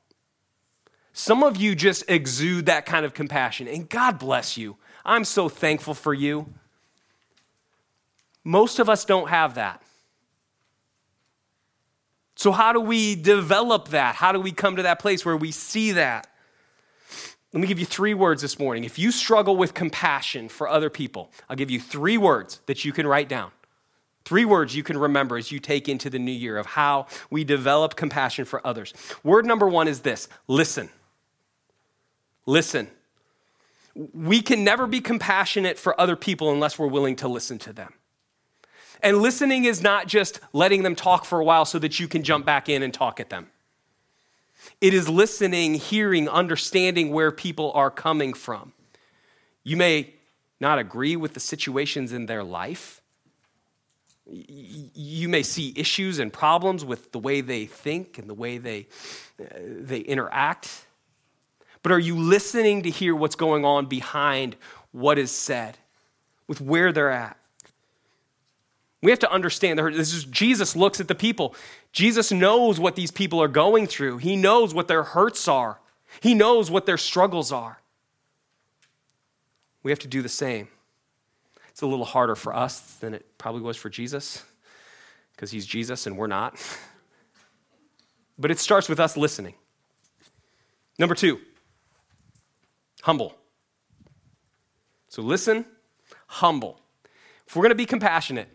Some 1.12 1.44
of 1.44 1.56
you 1.56 1.76
just 1.76 2.02
exude 2.08 2.66
that 2.66 2.86
kind 2.86 3.06
of 3.06 3.14
compassion, 3.14 3.68
and 3.68 3.88
God 3.88 4.18
bless 4.18 4.56
you. 4.56 4.76
I'm 5.04 5.24
so 5.24 5.48
thankful 5.48 5.94
for 5.94 6.12
you. 6.12 6.52
Most 8.42 8.78
of 8.78 8.88
us 8.88 9.04
don't 9.04 9.28
have 9.28 9.54
that. 9.54 9.80
So, 12.34 12.50
how 12.50 12.72
do 12.72 12.80
we 12.80 13.14
develop 13.14 13.88
that? 13.88 14.16
How 14.16 14.32
do 14.32 14.40
we 14.40 14.50
come 14.50 14.76
to 14.76 14.82
that 14.82 14.98
place 14.98 15.24
where 15.24 15.36
we 15.36 15.52
see 15.52 15.92
that? 15.92 16.26
Let 17.54 17.60
me 17.60 17.68
give 17.68 17.78
you 17.78 17.86
three 17.86 18.14
words 18.14 18.42
this 18.42 18.58
morning. 18.58 18.82
If 18.82 18.98
you 18.98 19.12
struggle 19.12 19.56
with 19.56 19.74
compassion 19.74 20.48
for 20.48 20.68
other 20.68 20.90
people, 20.90 21.30
I'll 21.48 21.54
give 21.54 21.70
you 21.70 21.78
three 21.78 22.18
words 22.18 22.60
that 22.66 22.84
you 22.84 22.92
can 22.92 23.06
write 23.06 23.28
down. 23.28 23.52
Three 24.24 24.44
words 24.44 24.74
you 24.74 24.82
can 24.82 24.98
remember 24.98 25.38
as 25.38 25.52
you 25.52 25.60
take 25.60 25.88
into 25.88 26.10
the 26.10 26.18
new 26.18 26.32
year 26.32 26.58
of 26.58 26.66
how 26.66 27.06
we 27.30 27.44
develop 27.44 27.94
compassion 27.94 28.44
for 28.44 28.66
others. 28.66 28.92
Word 29.22 29.46
number 29.46 29.68
one 29.68 29.86
is 29.86 30.00
this 30.00 30.28
listen. 30.48 30.88
Listen. 32.44 32.88
We 34.12 34.42
can 34.42 34.64
never 34.64 34.88
be 34.88 35.00
compassionate 35.00 35.78
for 35.78 35.98
other 36.00 36.16
people 36.16 36.50
unless 36.50 36.76
we're 36.76 36.88
willing 36.88 37.14
to 37.16 37.28
listen 37.28 37.60
to 37.60 37.72
them. 37.72 37.94
And 39.00 39.18
listening 39.18 39.64
is 39.64 39.80
not 39.80 40.08
just 40.08 40.40
letting 40.52 40.82
them 40.82 40.96
talk 40.96 41.24
for 41.24 41.38
a 41.38 41.44
while 41.44 41.66
so 41.66 41.78
that 41.78 42.00
you 42.00 42.08
can 42.08 42.24
jump 42.24 42.44
back 42.44 42.68
in 42.68 42.82
and 42.82 42.92
talk 42.92 43.20
at 43.20 43.30
them. 43.30 43.50
It 44.80 44.94
is 44.94 45.08
listening, 45.08 45.74
hearing, 45.74 46.28
understanding 46.28 47.10
where 47.10 47.30
people 47.30 47.72
are 47.74 47.90
coming 47.90 48.34
from. 48.34 48.72
You 49.62 49.76
may 49.76 50.14
not 50.60 50.78
agree 50.78 51.16
with 51.16 51.34
the 51.34 51.40
situations 51.40 52.12
in 52.12 52.26
their 52.26 52.44
life. 52.44 53.00
You 54.26 55.28
may 55.28 55.42
see 55.42 55.74
issues 55.76 56.18
and 56.18 56.32
problems 56.32 56.84
with 56.84 57.12
the 57.12 57.18
way 57.18 57.40
they 57.40 57.66
think 57.66 58.18
and 58.18 58.28
the 58.28 58.34
way 58.34 58.58
they, 58.58 58.86
uh, 59.38 59.44
they 59.60 60.00
interact. 60.00 60.86
But 61.82 61.92
are 61.92 61.98
you 61.98 62.16
listening 62.16 62.82
to 62.84 62.90
hear 62.90 63.14
what's 63.14 63.36
going 63.36 63.66
on 63.66 63.86
behind 63.86 64.56
what 64.92 65.18
is 65.18 65.30
said, 65.30 65.76
with 66.46 66.60
where 66.60 66.92
they're 66.92 67.10
at? 67.10 67.36
We 69.04 69.10
have 69.10 69.18
to 69.18 69.30
understand 69.30 69.78
that 69.78 69.92
this 69.92 70.14
is 70.14 70.24
Jesus 70.24 70.74
looks 70.74 70.98
at 70.98 71.08
the 71.08 71.14
people. 71.14 71.54
Jesus 71.92 72.32
knows 72.32 72.80
what 72.80 72.96
these 72.96 73.10
people 73.10 73.42
are 73.42 73.48
going 73.48 73.86
through. 73.86 74.16
He 74.16 74.34
knows 74.34 74.72
what 74.72 74.88
their 74.88 75.02
hurts 75.02 75.46
are. 75.46 75.78
He 76.22 76.32
knows 76.32 76.70
what 76.70 76.86
their 76.86 76.96
struggles 76.96 77.52
are. 77.52 77.82
We 79.82 79.90
have 79.90 79.98
to 79.98 80.08
do 80.08 80.22
the 80.22 80.30
same. 80.30 80.68
It's 81.68 81.82
a 81.82 81.86
little 81.86 82.06
harder 82.06 82.34
for 82.34 82.56
us 82.56 82.94
than 82.94 83.12
it 83.12 83.26
probably 83.36 83.60
was 83.60 83.76
for 83.76 83.90
Jesus 83.90 84.42
because 85.32 85.50
he's 85.50 85.66
Jesus 85.66 86.06
and 86.06 86.16
we're 86.16 86.26
not. 86.26 86.56
But 88.36 88.50
it 88.50 88.58
starts 88.58 88.88
with 88.88 88.98
us 88.98 89.16
listening. 89.16 89.54
Number 90.98 91.14
two, 91.14 91.38
humble. 93.02 93.36
So 95.08 95.22
listen, 95.22 95.66
humble. 96.26 96.80
If 97.46 97.54
we're 97.54 97.62
going 97.62 97.70
to 97.70 97.76
be 97.76 97.86
compassionate, 97.86 98.48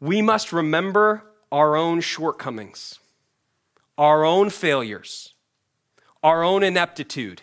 we 0.00 0.22
must 0.22 0.52
remember 0.52 1.22
our 1.52 1.76
own 1.76 2.00
shortcomings, 2.00 2.98
our 3.98 4.24
own 4.24 4.50
failures, 4.50 5.34
our 6.22 6.42
own 6.42 6.62
ineptitude. 6.62 7.42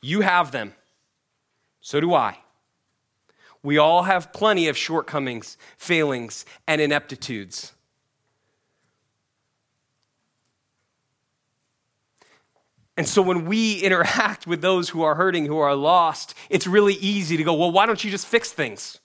You 0.00 0.20
have 0.20 0.52
them. 0.52 0.74
So 1.80 2.00
do 2.00 2.14
I. 2.14 2.38
We 3.62 3.76
all 3.78 4.04
have 4.04 4.32
plenty 4.32 4.68
of 4.68 4.76
shortcomings, 4.76 5.58
failings, 5.76 6.46
and 6.66 6.80
ineptitudes. 6.80 7.72
And 12.96 13.08
so 13.08 13.22
when 13.22 13.46
we 13.46 13.74
interact 13.82 14.46
with 14.46 14.62
those 14.62 14.90
who 14.90 15.02
are 15.02 15.16
hurting, 15.16 15.46
who 15.46 15.58
are 15.58 15.74
lost, 15.74 16.34
it's 16.48 16.66
really 16.66 16.94
easy 16.94 17.36
to 17.36 17.42
go, 17.42 17.54
well, 17.54 17.72
why 17.72 17.86
don't 17.86 18.02
you 18.04 18.10
just 18.10 18.26
fix 18.26 18.52
things? 18.52 18.99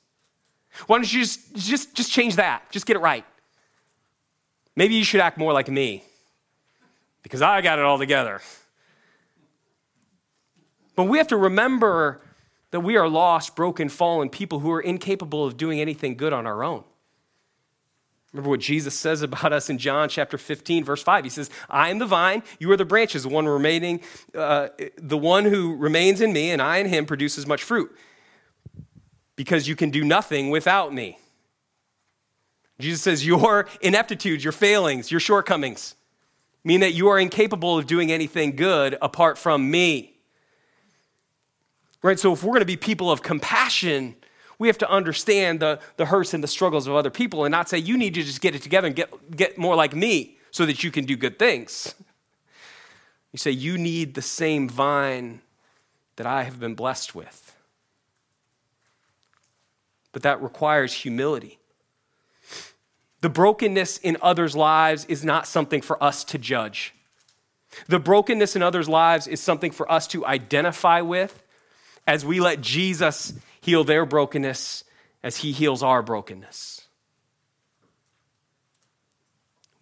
Why 0.87 0.97
don't 0.97 1.11
you 1.11 1.21
just, 1.21 1.55
just, 1.55 1.95
just 1.95 2.11
change 2.11 2.35
that? 2.35 2.69
Just 2.71 2.85
get 2.85 2.95
it 2.95 2.99
right. 2.99 3.25
Maybe 4.75 4.95
you 4.95 5.03
should 5.03 5.21
act 5.21 5.37
more 5.37 5.53
like 5.53 5.69
me 5.69 6.03
because 7.23 7.41
I 7.41 7.61
got 7.61 7.79
it 7.79 7.85
all 7.85 7.97
together. 7.97 8.41
But 10.95 11.05
we 11.05 11.17
have 11.17 11.27
to 11.29 11.37
remember 11.37 12.21
that 12.71 12.81
we 12.81 12.97
are 12.97 13.07
lost, 13.07 13.55
broken, 13.55 13.89
fallen 13.89 14.29
people 14.29 14.59
who 14.59 14.71
are 14.71 14.81
incapable 14.81 15.45
of 15.45 15.57
doing 15.57 15.79
anything 15.79 16.15
good 16.15 16.33
on 16.33 16.45
our 16.45 16.63
own. 16.63 16.83
Remember 18.33 18.49
what 18.49 18.59
Jesus 18.59 18.93
says 18.93 19.21
about 19.21 19.53
us 19.53 19.69
in 19.69 19.77
John 19.77 20.09
chapter 20.09 20.37
15, 20.37 20.83
verse 20.83 21.01
5. 21.01 21.23
He 21.23 21.29
says, 21.29 21.49
I 21.69 21.89
am 21.89 21.99
the 21.99 22.05
vine, 22.05 22.43
you 22.59 22.69
are 22.71 22.77
the 22.77 22.83
branches, 22.83 23.23
the 23.23 23.29
one 23.29 23.47
remaining, 23.47 24.01
uh, 24.33 24.69
the 24.97 25.17
one 25.17 25.45
who 25.45 25.75
remains 25.77 26.19
in 26.19 26.33
me, 26.33 26.51
and 26.51 26.61
I 26.61 26.77
in 26.79 26.87
him 26.87 27.05
produces 27.05 27.47
much 27.47 27.63
fruit. 27.63 27.95
Because 29.35 29.67
you 29.67 29.75
can 29.75 29.89
do 29.89 30.03
nothing 30.03 30.49
without 30.49 30.93
me. 30.93 31.19
Jesus 32.79 33.01
says, 33.01 33.25
Your 33.25 33.67
ineptitudes, 33.81 34.43
your 34.43 34.53
failings, 34.53 35.11
your 35.11 35.19
shortcomings 35.19 35.95
mean 36.63 36.79
that 36.79 36.93
you 36.93 37.07
are 37.09 37.19
incapable 37.19 37.77
of 37.77 37.85
doing 37.85 38.11
anything 38.11 38.55
good 38.55 38.97
apart 39.01 39.37
from 39.37 39.69
me. 39.69 40.15
Right? 42.01 42.19
So, 42.19 42.33
if 42.33 42.43
we're 42.43 42.51
going 42.51 42.59
to 42.61 42.65
be 42.65 42.77
people 42.77 43.11
of 43.11 43.21
compassion, 43.21 44.15
we 44.59 44.67
have 44.67 44.77
to 44.79 44.89
understand 44.89 45.59
the, 45.59 45.79
the 45.97 46.05
hurts 46.05 46.33
and 46.33 46.43
the 46.43 46.47
struggles 46.47 46.87
of 46.87 46.95
other 46.95 47.09
people 47.09 47.45
and 47.45 47.51
not 47.51 47.69
say, 47.69 47.77
you 47.77 47.97
need 47.97 48.13
to 48.13 48.23
just 48.23 48.41
get 48.41 48.55
it 48.55 48.61
together 48.61 48.87
and 48.87 48.95
get, 48.95 49.35
get 49.35 49.57
more 49.57 49.75
like 49.75 49.95
me 49.95 50.37
so 50.51 50.65
that 50.65 50.83
you 50.83 50.91
can 50.91 51.05
do 51.05 51.17
good 51.17 51.37
things. 51.37 51.95
You 53.33 53.37
say, 53.37 53.51
you 53.51 53.77
need 53.77 54.13
the 54.13 54.21
same 54.21 54.69
vine 54.69 55.41
that 56.15 56.25
I 56.25 56.43
have 56.43 56.59
been 56.59 56.75
blessed 56.75 57.13
with. 57.13 57.44
But 60.15 60.21
that 60.21 60.41
requires 60.41 60.93
humility. 60.93 61.59
The 63.19 63.27
brokenness 63.27 63.97
in 63.97 64.15
others' 64.21 64.55
lives 64.55 65.03
is 65.09 65.25
not 65.25 65.45
something 65.45 65.81
for 65.81 66.01
us 66.01 66.23
to 66.23 66.37
judge. 66.37 66.93
The 67.89 67.99
brokenness 67.99 68.55
in 68.55 68.61
others' 68.61 68.87
lives 68.87 69.27
is 69.27 69.41
something 69.41 69.71
for 69.71 69.91
us 69.91 70.07
to 70.07 70.25
identify 70.25 71.01
with 71.01 71.43
as 72.07 72.23
we 72.23 72.39
let 72.39 72.61
Jesus 72.61 73.33
heal 73.59 73.83
their 73.83 74.05
brokenness 74.05 74.85
as 75.21 75.35
he 75.35 75.51
heals 75.51 75.83
our 75.83 76.01
brokenness. 76.01 76.87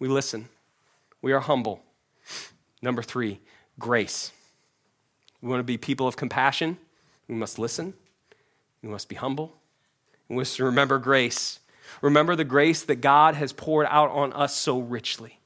We 0.00 0.08
listen, 0.08 0.48
we 1.22 1.32
are 1.32 1.38
humble. 1.38 1.80
Number 2.82 3.04
three, 3.04 3.38
grace. 3.78 4.32
We 5.40 5.48
want 5.48 5.60
to 5.60 5.64
be 5.64 5.78
people 5.78 6.08
of 6.08 6.16
compassion. 6.16 6.78
We 7.28 7.36
must 7.36 7.56
listen. 7.56 7.94
We 8.82 8.88
must 8.88 9.08
be 9.08 9.14
humble. 9.14 9.60
We 10.28 10.44
to 10.44 10.64
remember 10.64 10.98
grace. 10.98 11.60
Remember 12.00 12.34
the 12.34 12.44
grace 12.44 12.82
that 12.82 12.96
God 12.96 13.34
has 13.34 13.52
poured 13.52 13.86
out 13.88 14.10
on 14.10 14.32
us 14.32 14.54
so 14.54 14.78
richly. 14.78 15.40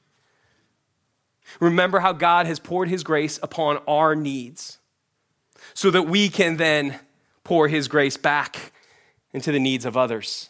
Remember 1.59 1.99
how 1.99 2.13
God 2.13 2.45
has 2.45 2.59
poured 2.59 2.89
his 2.89 3.03
grace 3.03 3.39
upon 3.41 3.77
our 3.87 4.15
needs 4.15 4.77
so 5.73 5.91
that 5.91 6.03
we 6.03 6.29
can 6.29 6.57
then 6.57 6.99
pour 7.43 7.67
his 7.67 7.87
grace 7.87 8.17
back 8.17 8.71
into 9.33 9.51
the 9.51 9.59
needs 9.59 9.85
of 9.85 9.97
others. 9.97 10.49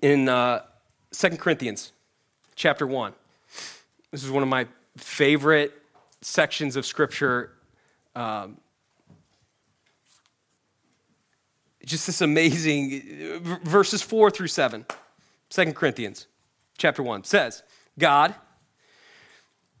In 0.00 0.28
uh, 0.28 0.62
2 1.12 1.30
Corinthians 1.30 1.92
chapter 2.54 2.86
1, 2.86 3.12
this 4.10 4.24
is 4.24 4.30
one 4.30 4.42
of 4.42 4.48
my 4.48 4.66
favorite 4.96 5.72
sections 6.20 6.76
of 6.76 6.86
scripture. 6.86 7.52
Um, 8.14 8.58
just 11.86 12.06
this 12.06 12.20
amazing 12.20 13.40
uh, 13.46 13.58
verses 13.64 14.02
4 14.02 14.30
through 14.30 14.48
7 14.48 14.84
2 15.48 15.72
corinthians 15.72 16.26
chapter 16.76 17.02
1 17.02 17.24
says 17.24 17.62
god 17.98 18.34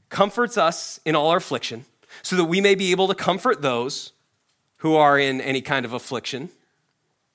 comforts 0.08 0.56
us 0.56 0.98
in 1.04 1.14
all 1.14 1.28
our 1.28 1.36
affliction 1.36 1.84
so 2.22 2.36
that 2.36 2.44
we 2.44 2.60
may 2.60 2.74
be 2.74 2.90
able 2.90 3.08
to 3.08 3.14
comfort 3.14 3.62
those 3.62 4.12
who 4.78 4.94
are 4.94 5.18
in 5.18 5.40
any 5.40 5.60
kind 5.60 5.84
of 5.84 5.92
affliction. 5.92 6.50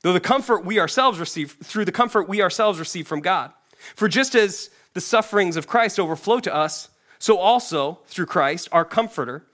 Though 0.02 0.14
the 0.14 0.20
comfort 0.20 0.66
we 0.66 0.80
ourselves 0.80 1.20
receive 1.20 1.58
through 1.64 1.86
the 1.86 1.92
comfort 1.92 2.28
we 2.28 2.42
ourselves 2.42 2.80
receive 2.80 3.08
from 3.08 3.22
god. 3.22 3.52
For 3.96 4.08
just 4.08 4.36
as 4.36 4.70
the 4.94 5.02
sufferings 5.02 5.56
of 5.56 5.68
christ 5.68 6.00
overflow 6.00 6.40
to 6.40 6.54
us 6.54 6.90
so 7.20 7.38
also 7.38 8.00
through 8.08 8.26
christ 8.26 8.68
our 8.72 8.84
comforter 8.84 9.46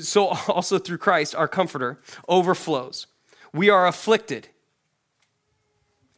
so 0.00 0.26
also 0.48 0.78
through 0.78 0.98
Christ, 0.98 1.34
our 1.34 1.48
comforter, 1.48 2.00
overflows. 2.28 3.06
We 3.52 3.70
are 3.70 3.86
afflicted. 3.86 4.48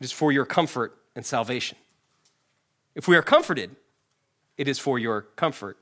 It 0.00 0.04
is 0.04 0.12
for 0.12 0.32
your 0.32 0.44
comfort 0.44 0.96
and 1.14 1.24
salvation. 1.24 1.78
If 2.94 3.06
we 3.06 3.16
are 3.16 3.22
comforted, 3.22 3.76
it 4.56 4.68
is 4.68 4.78
for 4.78 4.98
your 4.98 5.22
comfort, 5.22 5.78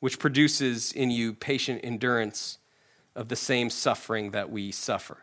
which 0.00 0.18
produces 0.18 0.92
in 0.92 1.10
you 1.10 1.34
patient 1.34 1.80
endurance 1.82 2.58
of 3.14 3.28
the 3.28 3.36
same 3.36 3.70
suffering 3.70 4.30
that 4.30 4.50
we 4.50 4.72
suffer. 4.72 5.18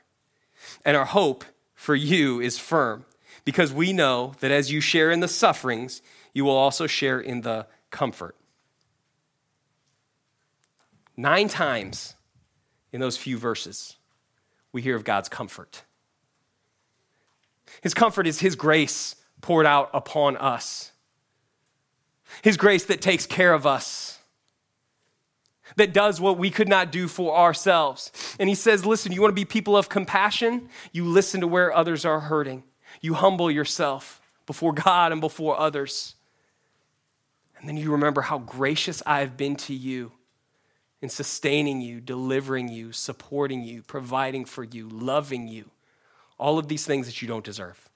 And 0.86 0.96
our 0.96 1.06
hope 1.06 1.44
for 1.74 1.96
you 1.96 2.40
is 2.40 2.58
firm, 2.58 3.06
because 3.46 3.74
we 3.74 3.94
know 3.94 4.34
that 4.40 4.52
as 4.52 4.72
you 4.72 4.82
share 4.82 5.12
in 5.12 5.20
the 5.20 5.28
sufferings, 5.28 6.02
you 6.34 6.46
will 6.46 6.56
also 6.56 6.88
share 6.88 7.20
in 7.20 7.42
the 7.42 7.68
comfort. 7.90 8.36
Nine 11.18 11.48
times 11.48 12.16
in 12.92 13.02
those 13.02 13.18
few 13.18 13.38
verses, 13.38 13.98
we 14.72 14.82
hear 14.82 14.96
of 14.96 15.04
God's 15.04 15.30
comfort. 15.30 15.84
His 17.82 17.94
comfort 17.94 18.28
is 18.28 18.40
His 18.40 18.56
grace 18.56 19.16
poured 19.42 19.66
out 19.66 19.90
upon 19.94 20.38
us, 20.38 20.92
His 22.42 22.58
grace 22.58 22.86
that 22.86 23.02
takes 23.02 23.26
care 23.26 23.54
of 23.54 23.66
us, 23.66 24.20
that 25.78 25.94
does 25.94 26.20
what 26.20 26.38
we 26.38 26.50
could 26.50 26.68
not 26.68 26.92
do 26.92 27.08
for 27.08 27.36
ourselves. 27.36 28.12
And 28.40 28.50
He 28.50 28.56
says, 28.56 28.86
Listen, 28.86 29.12
you 29.12 29.22
want 29.22 29.32
to 29.32 29.36
be 29.36 29.46
people 29.46 29.78
of 29.78 29.90
compassion? 29.90 30.70
You 30.92 31.06
listen 31.06 31.42
to 31.42 31.48
where 31.48 31.74
others 31.74 32.06
are 32.06 32.20
hurting, 32.20 32.64
you 33.00 33.14
humble 33.14 33.50
yourself 33.50 34.22
before 34.46 34.74
God 34.74 35.12
and 35.12 35.22
before 35.22 35.60
others. 35.60 36.16
And 37.58 37.70
then 37.70 37.78
you 37.78 37.92
remember 37.92 38.22
how 38.22 38.40
gracious 38.40 39.04
I 39.06 39.20
have 39.20 39.38
been 39.38 39.56
to 39.58 39.74
you 39.74 40.14
in 41.02 41.10
sustaining 41.10 41.82
you, 41.82 42.00
delivering 42.00 42.70
you, 42.70 42.92
supporting 42.92 43.64
you, 43.64 43.82
providing 43.82 44.46
for 44.46 44.64
you, 44.64 44.88
loving 44.88 45.48
you. 45.48 45.72
All 46.38 46.60
of 46.60 46.68
these 46.68 46.86
things 46.86 47.08
that 47.08 47.22
you 47.22 47.28
don't 47.28 47.44
deserve. 47.44 47.90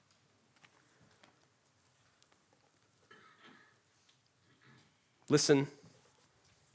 Listen, 5.28 5.68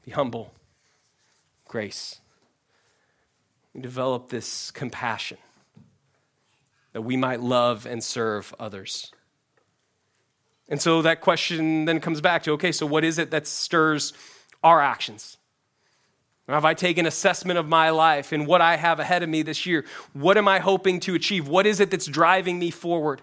be 0.04 0.12
humble, 0.12 0.54
grace. 1.66 2.20
Develop 3.80 4.30
this 4.30 4.72
compassion 4.72 5.38
that 6.92 7.02
we 7.02 7.16
might 7.16 7.40
love 7.40 7.86
and 7.86 8.04
serve 8.04 8.54
others. 8.60 9.14
And 10.68 10.82
so 10.82 11.02
that 11.02 11.22
question 11.22 11.86
then 11.86 12.00
comes 12.00 12.20
back 12.20 12.44
to 12.44 12.52
okay, 12.54 12.74
so 12.74 12.86
what 12.86 13.06
is 13.06 13.18
it 13.18 13.32
that 13.32 13.48
stirs 13.48 14.12
our 14.64 14.82
actions? 14.82 15.38
Have 16.48 16.66
I 16.66 16.74
taken 16.74 17.06
assessment 17.06 17.60
of 17.60 17.68
my 17.68 17.92
life 17.92 18.32
and 18.32 18.46
what 18.48 18.62
I 18.62 18.76
have 18.76 19.00
ahead 19.00 19.24
of 19.24 19.30
me 19.30 19.42
this 19.42 19.66
year? 19.66 19.86
What 20.14 20.38
am 20.38 20.48
I 20.48 20.60
hoping 20.60 21.00
to 21.02 21.16
achieve? 21.16 21.48
What 21.48 21.66
is 21.66 21.80
it 21.80 21.92
that's 21.92 22.08
driving 22.08 22.60
me 22.60 22.72
forward? 22.72 23.22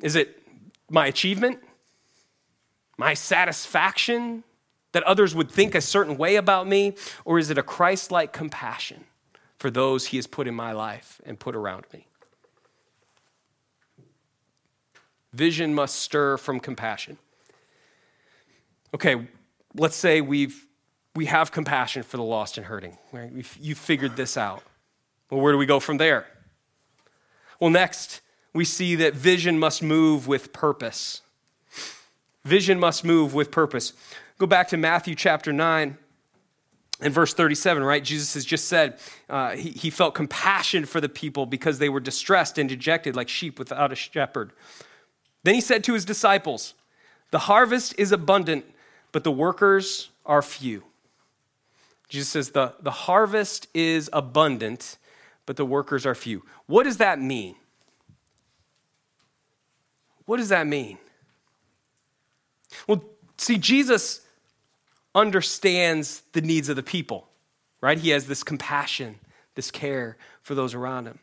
Is 0.00 0.14
it 0.14 0.40
my 0.90 1.06
achievement? 1.06 1.58
My 2.96 3.14
satisfaction? 3.14 4.44
That 4.92 5.04
others 5.04 5.34
would 5.34 5.50
think 5.50 5.74
a 5.74 5.80
certain 5.80 6.18
way 6.18 6.36
about 6.36 6.68
me? 6.68 6.94
Or 7.24 7.38
is 7.38 7.48
it 7.48 7.56
a 7.56 7.62
Christ 7.62 8.12
like 8.12 8.34
compassion 8.34 9.04
for 9.56 9.70
those 9.70 10.08
he 10.08 10.18
has 10.18 10.26
put 10.26 10.46
in 10.46 10.54
my 10.54 10.72
life 10.72 11.18
and 11.24 11.40
put 11.40 11.56
around 11.56 11.86
me? 11.94 12.06
Vision 15.32 15.74
must 15.74 15.96
stir 15.96 16.36
from 16.36 16.60
compassion. 16.60 17.16
Okay, 18.94 19.28
let's 19.74 19.96
say 19.96 20.20
we've 20.20 20.66
we 21.14 21.26
have 21.26 21.52
compassion 21.52 22.02
for 22.02 22.16
the 22.16 22.22
lost 22.22 22.56
and 22.56 22.66
hurting. 22.66 22.98
Right? 23.12 23.30
you 23.60 23.74
figured 23.74 24.16
this 24.16 24.36
out. 24.36 24.62
Well, 25.30 25.40
where 25.40 25.52
do 25.52 25.58
we 25.58 25.66
go 25.66 25.80
from 25.80 25.98
there? 25.98 26.26
Well, 27.60 27.70
next, 27.70 28.20
we 28.52 28.64
see 28.64 28.96
that 28.96 29.14
vision 29.14 29.58
must 29.58 29.82
move 29.82 30.26
with 30.26 30.52
purpose. 30.52 31.22
Vision 32.44 32.78
must 32.80 33.04
move 33.04 33.34
with 33.34 33.50
purpose. 33.50 33.92
Go 34.38 34.46
back 34.46 34.68
to 34.68 34.76
Matthew 34.76 35.14
chapter 35.14 35.52
9 35.52 35.96
and 37.00 37.14
verse 37.14 37.34
37, 37.34 37.82
right? 37.82 38.02
Jesus 38.02 38.34
has 38.34 38.44
just 38.44 38.68
said 38.68 38.98
uh, 39.28 39.50
he, 39.52 39.70
he 39.70 39.90
felt 39.90 40.14
compassion 40.14 40.84
for 40.84 41.00
the 41.00 41.08
people 41.08 41.46
because 41.46 41.78
they 41.78 41.88
were 41.88 42.00
distressed 42.00 42.58
and 42.58 42.68
dejected 42.68 43.16
like 43.16 43.28
sheep 43.28 43.58
without 43.58 43.92
a 43.92 43.94
shepherd. 43.94 44.52
Then 45.44 45.54
he 45.54 45.60
said 45.60 45.84
to 45.84 45.94
his 45.94 46.04
disciples, 46.04 46.74
The 47.30 47.40
harvest 47.40 47.94
is 47.98 48.12
abundant, 48.12 48.64
but 49.12 49.24
the 49.24 49.32
workers 49.32 50.10
are 50.24 50.42
few. 50.42 50.84
Jesus 52.12 52.28
says, 52.28 52.50
the, 52.50 52.74
the 52.78 52.90
harvest 52.90 53.68
is 53.72 54.10
abundant, 54.12 54.98
but 55.46 55.56
the 55.56 55.64
workers 55.64 56.04
are 56.04 56.14
few. 56.14 56.44
What 56.66 56.82
does 56.82 56.98
that 56.98 57.18
mean? 57.18 57.54
What 60.26 60.36
does 60.36 60.50
that 60.50 60.66
mean? 60.66 60.98
Well, 62.86 63.02
see, 63.38 63.56
Jesus 63.56 64.20
understands 65.14 66.22
the 66.32 66.42
needs 66.42 66.68
of 66.68 66.76
the 66.76 66.82
people, 66.82 67.28
right? 67.80 67.96
He 67.96 68.10
has 68.10 68.26
this 68.26 68.42
compassion, 68.42 69.18
this 69.54 69.70
care 69.70 70.18
for 70.42 70.54
those 70.54 70.74
around 70.74 71.06
him. 71.06 71.18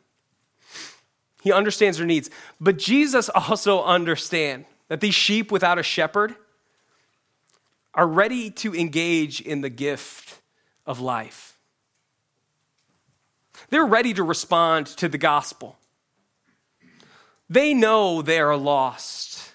He 1.44 1.52
understands 1.52 2.00
their 2.00 2.08
needs. 2.08 2.32
But 2.60 2.80
Jesus 2.80 3.30
also 3.36 3.84
understands 3.84 4.66
that 4.88 5.02
these 5.02 5.14
sheep 5.14 5.52
without 5.52 5.78
a 5.78 5.84
shepherd 5.84 6.34
are 7.94 8.08
ready 8.08 8.50
to 8.50 8.74
engage 8.74 9.40
in 9.40 9.62
the 9.62 9.70
gift 9.70 10.39
of 10.90 11.00
life. 11.00 11.58
They're 13.70 13.86
ready 13.86 14.14
to 14.16 14.24
respond 14.24 14.88
to 14.88 15.08
the 15.08 15.20
gospel. 15.20 15.78
They 17.48 17.76
know 17.76 18.24
they 18.24 18.40
are 18.40 18.58
lost. 18.58 19.52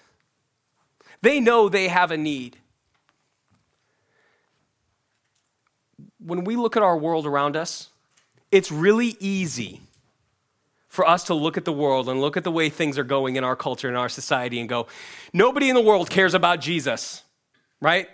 They 1.21 1.41
know 1.41 1.67
they 1.67 1.89
have 1.89 2.11
a 2.11 2.17
need. 2.17 2.57
When 6.19 6.45
we 6.45 6.55
look 6.55 6.77
at 6.77 6.83
our 6.83 6.97
world 6.97 7.25
around 7.25 7.57
us, 7.57 7.89
it's 8.49 8.71
really 8.71 9.17
easy 9.19 9.81
for 10.87 11.05
us 11.05 11.25
to 11.25 11.33
look 11.33 11.57
at 11.57 11.65
the 11.65 11.73
world 11.73 12.07
and 12.07 12.21
look 12.21 12.37
at 12.37 12.45
the 12.45 12.51
way 12.51 12.69
things 12.69 12.97
are 12.97 13.03
going 13.03 13.35
in 13.35 13.43
our 13.43 13.57
culture 13.57 13.89
and 13.89 13.97
our 13.97 14.07
society 14.07 14.61
and 14.61 14.69
go, 14.69 14.87
nobody 15.33 15.67
in 15.67 15.75
the 15.75 15.81
world 15.81 16.09
cares 16.09 16.33
about 16.33 16.61
Jesus, 16.61 17.23
right? 17.81 18.07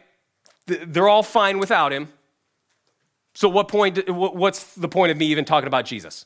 They're 0.65 1.07
all 1.07 1.21
fine 1.21 1.59
without 1.59 1.91
him. 1.91 2.11
So, 3.33 3.47
what 3.47 3.67
point, 3.67 4.09
what's 4.09 4.75
the 4.75 4.89
point 4.89 5.11
of 5.11 5.17
me 5.17 5.27
even 5.27 5.45
talking 5.45 5.67
about 5.67 5.85
Jesus? 5.85 6.25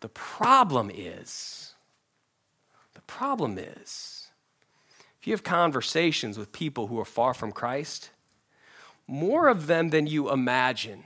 The 0.00 0.08
problem 0.08 0.90
is, 0.92 1.74
the 2.94 3.02
problem 3.02 3.58
is, 3.58 4.28
if 5.20 5.26
you 5.26 5.32
have 5.32 5.44
conversations 5.44 6.38
with 6.38 6.50
people 6.50 6.88
who 6.88 6.98
are 6.98 7.04
far 7.04 7.34
from 7.34 7.52
Christ, 7.52 8.10
more 9.06 9.48
of 9.48 9.66
them 9.66 9.90
than 9.90 10.06
you 10.06 10.30
imagine 10.30 11.04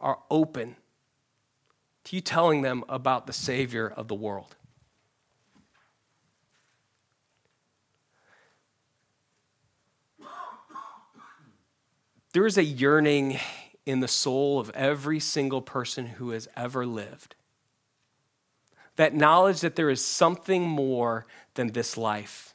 are 0.00 0.18
open 0.30 0.76
to 2.04 2.16
you 2.16 2.22
telling 2.22 2.62
them 2.62 2.84
about 2.88 3.26
the 3.26 3.32
Savior 3.32 3.88
of 3.88 4.08
the 4.08 4.14
world. 4.14 4.54
There 12.34 12.46
is 12.46 12.58
a 12.58 12.64
yearning 12.64 13.38
in 13.86 14.00
the 14.00 14.08
soul 14.08 14.58
of 14.58 14.68
every 14.70 15.20
single 15.20 15.62
person 15.62 16.04
who 16.04 16.30
has 16.30 16.48
ever 16.56 16.84
lived 16.84 17.36
that 18.96 19.14
knowledge 19.14 19.60
that 19.60 19.74
there 19.76 19.90
is 19.90 20.04
something 20.04 20.62
more 20.62 21.26
than 21.54 21.68
this 21.72 21.96
life. 21.96 22.54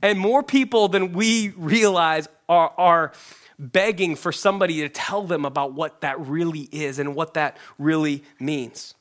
And 0.00 0.18
more 0.18 0.42
people 0.42 0.88
than 0.88 1.12
we 1.12 1.50
realize 1.50 2.28
are, 2.48 2.72
are 2.78 3.12
begging 3.58 4.16
for 4.16 4.32
somebody 4.32 4.80
to 4.80 4.88
tell 4.88 5.22
them 5.24 5.44
about 5.44 5.74
what 5.74 6.00
that 6.00 6.18
really 6.18 6.68
is 6.72 6.98
and 6.98 7.14
what 7.14 7.34
that 7.34 7.58
really 7.78 8.24
means. 8.38 8.94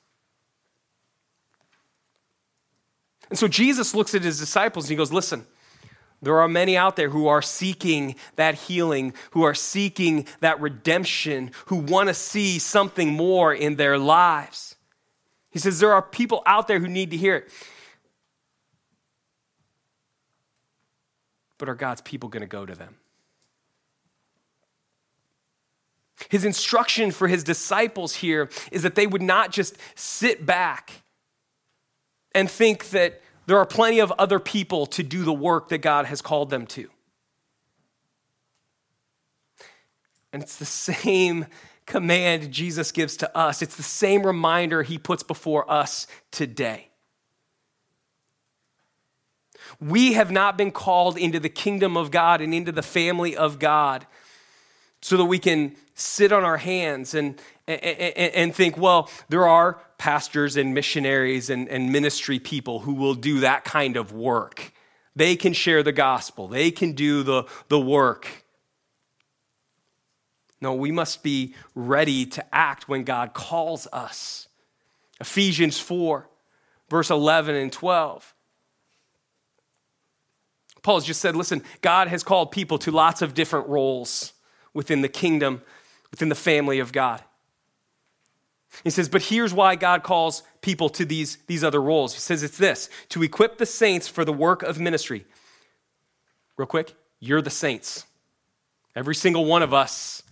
And 3.30 3.40
so 3.40 3.48
Jesus 3.48 3.96
looks 3.96 4.14
at 4.14 4.22
his 4.22 4.38
disciples 4.38 4.86
and 4.86 4.90
he 4.90 4.98
goes, 4.98 5.14
Listen, 5.14 5.46
there 6.22 6.40
are 6.42 6.48
many 6.48 6.76
out 6.76 6.96
there 6.96 7.10
who 7.10 7.28
are 7.28 7.42
seeking 7.42 8.16
that 8.36 8.56
healing, 8.56 9.14
who 9.32 9.44
are 9.44 9.54
seeking 9.54 10.26
that 10.42 10.60
redemption, 10.60 11.52
who 11.68 11.78
want 11.78 12.10
to 12.10 12.14
see 12.14 12.60
something 12.60 13.14
more 13.14 13.54
in 13.54 13.78
their 13.78 13.98
lives. 13.98 14.76
He 15.50 15.60
says 15.60 15.80
there 15.80 15.94
are 15.94 16.02
people 16.02 16.44
out 16.46 16.68
there 16.68 16.80
who 16.80 16.88
need 16.88 17.12
to 17.12 17.18
hear 17.18 17.38
it. 17.38 17.50
But 21.58 21.70
are 21.70 21.76
God's 21.76 22.02
people 22.02 22.30
going 22.30 22.42
to 22.42 22.48
go 22.48 22.66
to 22.66 22.76
them? 22.76 22.96
His 26.30 26.44
instruction 26.44 27.12
for 27.12 27.30
his 27.30 27.44
disciples 27.44 28.16
here 28.16 28.50
is 28.72 28.84
that 28.84 28.96
they 28.96 29.08
would 29.08 29.22
not 29.22 29.52
just 29.52 29.78
sit 29.96 30.46
back 30.46 31.02
and 32.36 32.52
think 32.52 32.90
that 32.90 33.22
there 33.50 33.58
are 33.58 33.66
plenty 33.66 33.98
of 33.98 34.12
other 34.20 34.38
people 34.38 34.86
to 34.86 35.02
do 35.02 35.24
the 35.24 35.34
work 35.34 35.70
that 35.70 35.80
God 35.80 36.06
has 36.06 36.22
called 36.22 36.52
them 36.52 36.68
to. 36.68 36.88
And 40.32 40.44
it's 40.44 40.58
the 40.58 40.66
same 40.66 41.48
command 41.88 42.52
Jesus 42.52 42.92
gives 42.92 43.18
to 43.18 43.36
us, 43.36 43.64
it's 43.64 43.76
the 43.76 43.82
same 43.82 44.24
reminder 44.24 44.84
he 44.84 45.00
puts 45.00 45.24
before 45.24 45.68
us 45.68 46.06
today. 46.30 46.90
We 49.82 50.14
have 50.14 50.30
not 50.30 50.56
been 50.56 50.70
called 50.70 51.18
into 51.18 51.40
the 51.40 51.50
kingdom 51.50 51.98
of 51.98 52.12
God 52.12 52.42
and 52.42 52.54
into 52.54 52.72
the 52.72 52.84
family 52.84 53.36
of 53.36 53.58
God 53.58 54.06
so 55.02 55.18
that 55.18 55.26
we 55.26 55.40
can 55.40 55.76
sit 55.94 56.32
on 56.32 56.44
our 56.44 56.58
hands 56.58 57.14
and, 57.14 57.40
and, 57.68 58.34
and, 58.34 58.56
think, 58.56 58.78
well, 58.78 59.10
there 59.30 59.48
are 59.48 59.82
pastors 59.98 60.58
and 60.58 60.74
missionaries 60.74 61.50
and, 61.50 61.68
and 61.70 61.92
ministry 61.92 62.40
people 62.40 62.80
who 62.80 62.94
will 62.94 63.14
do 63.14 63.42
that 63.42 63.64
kind 63.64 63.98
of 63.98 64.12
work. 64.12 64.72
They 65.16 65.36
can 65.36 65.54
share 65.54 65.84
the 65.84 65.92
gospel, 65.92 66.48
they 66.48 66.72
can 66.72 66.94
do 66.94 67.24
the, 67.24 67.44
the 67.68 67.80
work. 67.80 68.46
No, 70.62 70.74
we 70.74 70.92
must 70.92 71.24
be 71.24 71.56
ready 71.74 72.26
to 72.26 72.56
act 72.56 72.90
when 72.90 73.06
God 73.06 73.34
calls 73.34 73.88
us. 73.94 74.50
Ephesians 75.22 75.80
4, 75.80 76.30
verse 76.90 77.10
11 77.10 77.56
and 77.56 77.72
12. 77.72 78.34
Paul 80.82 80.96
has 80.96 81.06
just 81.06 81.22
said, 81.22 81.36
listen, 81.36 81.64
God 81.82 82.10
has 82.10 82.24
called 82.24 82.52
people 82.52 82.78
to 82.80 82.92
lots 82.92 83.22
of 83.22 83.34
different 83.34 83.68
roles 83.68 84.34
within 84.74 85.02
the 85.02 85.10
kingdom, 85.10 85.62
within 86.12 86.30
the 86.30 86.36
family 86.36 86.80
of 86.80 86.92
God. 86.92 87.24
He 88.84 88.90
says, 88.90 89.10
but 89.10 89.24
here's 89.24 89.54
why 89.54 89.76
God 89.76 90.04
calls 90.04 90.44
people 90.62 90.90
to 90.90 91.06
these, 91.06 91.38
these 91.48 91.64
other 91.64 91.82
roles. 91.82 92.14
He 92.14 92.20
says 92.20 92.44
it's 92.44 92.58
this 92.58 92.90
to 93.10 93.24
equip 93.24 93.58
the 93.58 93.66
saints 93.66 94.08
for 94.08 94.24
the 94.24 94.34
work 94.34 94.62
of 94.62 94.80
ministry. 94.80 95.26
Real 96.56 96.68
quick, 96.68 96.94
you're 97.20 97.42
the 97.42 97.50
saints. 97.50 98.06
Every 98.96 99.16
single 99.16 99.46
one 99.46 99.64
of 99.64 99.74
us 99.74 100.24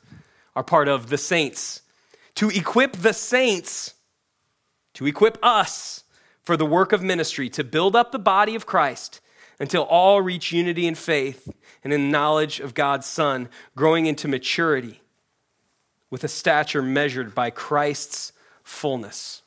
are 0.55 0.63
part 0.63 0.87
of 0.87 1.09
the 1.09 1.17
saints. 1.17 1.81
To 2.35 2.49
equip 2.49 2.93
the 2.93 3.13
saints, 3.13 3.95
to 4.93 5.07
equip 5.07 5.37
us 5.41 6.03
for 6.43 6.57
the 6.57 6.65
work 6.65 6.93
of 6.93 7.01
ministry, 7.01 7.49
to 7.51 7.63
build 7.63 7.95
up 7.95 8.11
the 8.11 8.19
body 8.19 8.55
of 8.55 8.65
Christ 8.65 9.21
until 9.59 9.83
all 9.83 10.21
reach 10.21 10.51
unity 10.51 10.87
in 10.87 10.95
faith 10.95 11.51
and 11.83 11.91
in 11.91 12.11
knowledge 12.11 12.59
of 12.59 12.73
God's 12.73 13.05
Son, 13.05 13.49
growing 13.75 14.05
into 14.05 14.27
maturity 14.27 15.01
with 16.09 16.23
a 16.23 16.27
stature 16.27 16.81
measured 16.81 17.35
by 17.35 17.49
Christ's 17.49 18.33
fullness. 18.63 19.41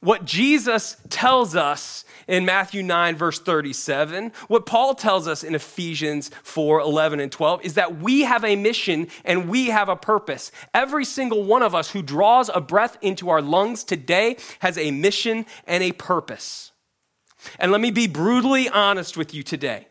What 0.00 0.26
Jesus 0.26 0.98
tells 1.08 1.56
us 1.56 2.04
in 2.28 2.44
Matthew 2.44 2.82
9, 2.82 3.16
verse 3.16 3.40
37, 3.40 4.32
what 4.48 4.66
Paul 4.66 4.94
tells 4.94 5.26
us 5.26 5.42
in 5.42 5.54
Ephesians 5.54 6.30
4, 6.42 6.80
11, 6.80 7.20
and 7.20 7.32
12 7.32 7.64
is 7.64 7.74
that 7.74 7.96
we 8.00 8.20
have 8.20 8.44
a 8.44 8.54
mission 8.54 9.08
and 9.24 9.48
we 9.48 9.68
have 9.68 9.88
a 9.88 9.96
purpose. 9.96 10.52
Every 10.74 11.06
single 11.06 11.42
one 11.44 11.62
of 11.62 11.74
us 11.74 11.90
who 11.90 12.02
draws 12.02 12.50
a 12.52 12.60
breath 12.60 12.98
into 13.00 13.30
our 13.30 13.40
lungs 13.40 13.82
today 13.82 14.36
has 14.58 14.76
a 14.76 14.90
mission 14.90 15.46
and 15.66 15.82
a 15.82 15.92
purpose. 15.92 16.72
And 17.58 17.72
let 17.72 17.80
me 17.80 17.90
be 17.90 18.06
brutally 18.06 18.68
honest 18.68 19.16
with 19.16 19.34
you 19.34 19.42
today. 19.42 19.88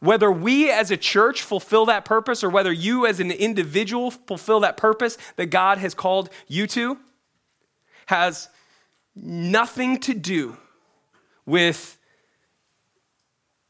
Whether 0.00 0.30
we 0.30 0.70
as 0.70 0.90
a 0.90 0.96
church 0.96 1.42
fulfill 1.42 1.86
that 1.86 2.04
purpose 2.04 2.42
or 2.42 2.50
whether 2.50 2.72
you 2.72 3.06
as 3.06 3.20
an 3.20 3.30
individual 3.30 4.10
fulfill 4.10 4.60
that 4.60 4.76
purpose 4.76 5.16
that 5.36 5.46
God 5.46 5.78
has 5.78 5.94
called 5.94 6.30
you 6.48 6.66
to, 6.68 6.98
has 8.06 8.48
nothing 9.14 9.98
to 10.00 10.14
do 10.14 10.56
with 11.46 11.98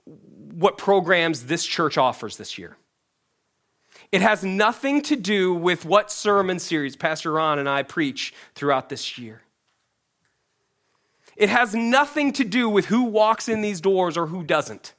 what 0.07 0.79
programs 0.79 1.47
this 1.47 1.65
church 1.65 1.99
offers 1.99 2.37
this 2.37 2.59
year. 2.59 2.77
It 4.13 4.23
has 4.23 4.45
nothing 4.45 5.03
to 5.03 5.17
do 5.17 5.55
with 5.55 5.85
what 5.85 6.11
sermon 6.11 6.59
series 6.59 6.97
Pastor 6.97 7.33
Ron 7.33 7.59
and 7.59 7.69
I 7.69 7.83
preach 7.83 8.33
throughout 8.55 8.89
this 8.89 9.19
year. 9.19 9.43
It 11.37 11.49
has 11.49 11.75
nothing 11.75 12.33
to 12.35 12.45
do 12.45 12.69
with 12.69 12.87
who 12.87 13.05
walks 13.05 13.49
in 13.49 13.61
these 13.61 13.81
doors 13.81 14.17
or 14.17 14.27
who 14.27 14.43
doesn't. 14.43 14.95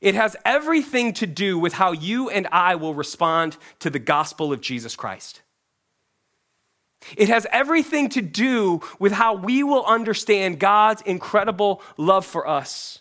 It 0.00 0.14
has 0.14 0.34
everything 0.44 1.12
to 1.14 1.26
do 1.26 1.58
with 1.58 1.74
how 1.74 1.92
you 1.92 2.30
and 2.30 2.46
I 2.50 2.74
will 2.74 2.94
respond 2.94 3.56
to 3.80 3.90
the 3.90 3.98
gospel 3.98 4.52
of 4.52 4.60
Jesus 4.60 4.96
Christ. 4.96 5.42
It 7.16 7.28
has 7.28 7.46
everything 7.50 8.08
to 8.10 8.22
do 8.22 8.80
with 8.98 9.12
how 9.12 9.34
we 9.34 9.62
will 9.62 9.84
understand 9.84 10.58
God's 10.58 11.02
incredible 11.02 11.82
love 11.96 12.26
for 12.26 12.46
us. 12.46 13.00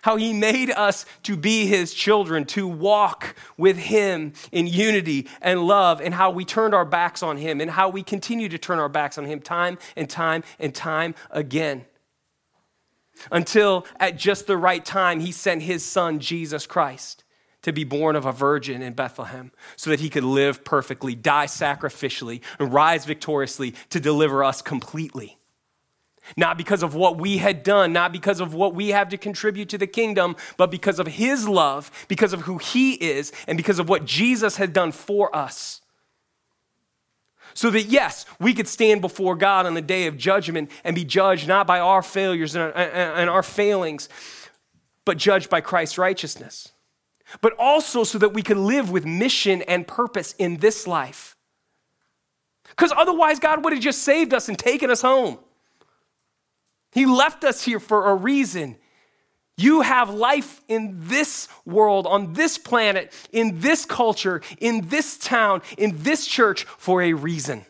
How 0.00 0.16
he 0.16 0.32
made 0.32 0.70
us 0.70 1.04
to 1.24 1.36
be 1.36 1.66
his 1.66 1.92
children, 1.92 2.46
to 2.46 2.66
walk 2.66 3.36
with 3.56 3.76
him 3.76 4.32
in 4.50 4.66
unity 4.66 5.28
and 5.42 5.66
love, 5.66 6.00
and 6.00 6.14
how 6.14 6.30
we 6.30 6.44
turned 6.44 6.74
our 6.74 6.86
backs 6.86 7.22
on 7.22 7.36
him, 7.36 7.60
and 7.60 7.70
how 7.70 7.90
we 7.90 8.02
continue 8.02 8.48
to 8.48 8.58
turn 8.58 8.78
our 8.78 8.88
backs 8.88 9.18
on 9.18 9.26
him 9.26 9.40
time 9.40 9.78
and 9.94 10.08
time 10.08 10.42
and 10.58 10.74
time 10.74 11.14
again 11.30 11.84
until 13.30 13.86
at 14.00 14.16
just 14.16 14.46
the 14.46 14.56
right 14.56 14.84
time 14.84 15.20
he 15.20 15.32
sent 15.32 15.62
his 15.62 15.84
son, 15.84 16.18
Jesus 16.18 16.66
Christ, 16.66 17.24
to 17.62 17.72
be 17.72 17.84
born 17.84 18.16
of 18.16 18.26
a 18.26 18.32
virgin 18.32 18.82
in 18.82 18.94
Bethlehem 18.94 19.52
so 19.76 19.90
that 19.90 20.00
he 20.00 20.10
could 20.10 20.24
live 20.24 20.64
perfectly, 20.64 21.14
die 21.14 21.46
sacrificially, 21.46 22.40
and 22.58 22.72
rise 22.72 23.04
victoriously 23.04 23.74
to 23.90 24.00
deliver 24.00 24.42
us 24.42 24.62
completely. 24.62 25.38
Not 26.36 26.56
because 26.56 26.82
of 26.82 26.94
what 26.94 27.18
we 27.18 27.38
had 27.38 27.62
done, 27.62 27.92
not 27.92 28.12
because 28.12 28.40
of 28.40 28.54
what 28.54 28.74
we 28.74 28.88
have 28.88 29.08
to 29.08 29.18
contribute 29.18 29.68
to 29.70 29.78
the 29.78 29.86
kingdom, 29.86 30.36
but 30.56 30.70
because 30.70 30.98
of 30.98 31.06
his 31.06 31.48
love, 31.48 31.90
because 32.08 32.32
of 32.32 32.42
who 32.42 32.58
he 32.58 32.92
is, 32.92 33.32
and 33.46 33.56
because 33.56 33.78
of 33.78 33.88
what 33.88 34.04
Jesus 34.04 34.56
had 34.56 34.72
done 34.72 34.92
for 34.92 35.34
us. 35.34 35.80
So 37.54 37.70
that, 37.70 37.82
yes, 37.82 38.24
we 38.40 38.54
could 38.54 38.68
stand 38.68 39.00
before 39.00 39.36
God 39.36 39.66
on 39.66 39.74
the 39.74 39.82
day 39.82 40.06
of 40.06 40.16
judgment 40.16 40.70
and 40.84 40.94
be 40.94 41.04
judged 41.04 41.46
not 41.46 41.66
by 41.66 41.80
our 41.80 42.02
failures 42.02 42.54
and 42.54 42.72
our, 43.28 43.42
failings, 43.42 44.08
but 45.04 45.18
judged 45.18 45.50
by 45.50 45.60
Christ's 45.60 45.98
righteousness. 45.98 46.72
But 47.40 47.54
also 47.58 48.04
so 48.04 48.18
that 48.18 48.30
we 48.30 48.42
could 48.42 48.56
live 48.56 48.90
with 48.90 49.04
mission 49.04 49.62
and 49.62 49.86
purpose 49.86 50.34
in 50.38 50.58
this 50.58 50.86
life. 50.86 51.36
Because 52.70 52.92
otherwise, 52.96 53.38
God 53.38 53.64
would 53.64 53.74
have 53.74 53.82
just 53.82 54.02
saved 54.02 54.32
us 54.32 54.48
and 54.48 54.58
taken 54.58 54.90
us 54.90 55.02
home. 55.02 55.38
He 56.92 57.06
left 57.06 57.42
us 57.42 57.64
here 57.64 57.80
for 57.80 58.10
a 58.10 58.14
reason. 58.14 58.76
You 59.56 59.80
have 59.80 60.10
life 60.10 60.60
in 60.68 60.96
this 61.08 61.48
world, 61.64 62.06
on 62.06 62.34
this 62.34 62.58
planet, 62.58 63.12
in 63.32 63.60
this 63.60 63.84
culture, 63.84 64.42
in 64.58 64.88
this 64.88 65.18
town, 65.18 65.62
in 65.76 66.02
this 66.02 66.26
church 66.26 66.64
for 66.64 67.02
a 67.02 67.14
reason. 67.14 67.64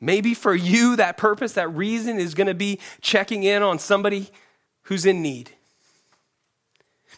Maybe 0.00 0.34
for 0.34 0.54
you, 0.54 0.96
that 0.96 1.16
purpose, 1.16 1.52
that 1.52 1.68
reason 1.68 2.18
is 2.18 2.34
going 2.34 2.48
to 2.48 2.54
be 2.54 2.80
checking 3.00 3.44
in 3.44 3.62
on 3.62 3.78
somebody 3.78 4.30
who's 4.82 5.06
in 5.06 5.22
need. 5.22 5.50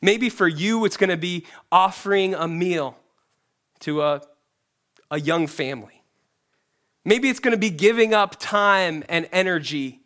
Maybe 0.02 0.28
for 0.28 0.46
you, 0.46 0.84
it's 0.84 0.96
going 0.96 1.10
to 1.10 1.16
be 1.16 1.46
offering 1.72 2.34
a 2.34 2.46
meal 2.46 2.98
to 3.80 4.02
a, 4.02 4.22
a 5.10 5.18
young 5.18 5.46
family. 5.46 5.93
Maybe 7.04 7.28
it's 7.28 7.40
going 7.40 7.52
to 7.52 7.58
be 7.58 7.70
giving 7.70 8.14
up 8.14 8.36
time 8.38 9.04
and 9.08 9.28
energy 9.30 10.00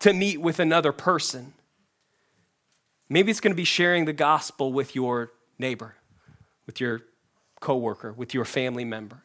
to 0.00 0.12
meet 0.12 0.40
with 0.40 0.60
another 0.60 0.92
person. 0.92 1.54
Maybe 3.08 3.30
it's 3.30 3.40
going 3.40 3.52
to 3.52 3.56
be 3.56 3.64
sharing 3.64 4.04
the 4.04 4.12
gospel 4.12 4.72
with 4.72 4.94
your 4.94 5.32
neighbor, 5.58 5.94
with 6.66 6.80
your 6.80 7.02
coworker, 7.60 8.12
with 8.12 8.34
your 8.34 8.44
family 8.44 8.84
member. 8.84 9.22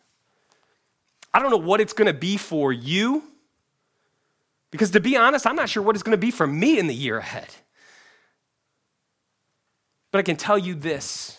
I 1.34 1.40
don't 1.40 1.52
know 1.52 1.58
what 1.58 1.82
it's 1.82 1.94
going 1.94 2.08
to 2.08 2.14
be 2.14 2.38
for 2.38 2.72
you 2.72 3.24
because 4.72 4.92
to 4.92 5.02
be 5.02 5.18
honest, 5.18 5.46
I'm 5.46 5.56
not 5.56 5.70
sure 5.70 5.84
what 5.84 5.96
it's 5.96 6.04
going 6.04 6.18
to 6.18 6.18
be 6.18 6.32
for 6.32 6.48
me 6.48 6.80
in 6.80 6.88
the 6.88 6.96
year 6.96 7.18
ahead. 7.18 7.50
But 10.12 10.20
I 10.20 10.22
can 10.24 10.38
tell 10.38 10.58
you 10.58 10.74
this 10.76 11.38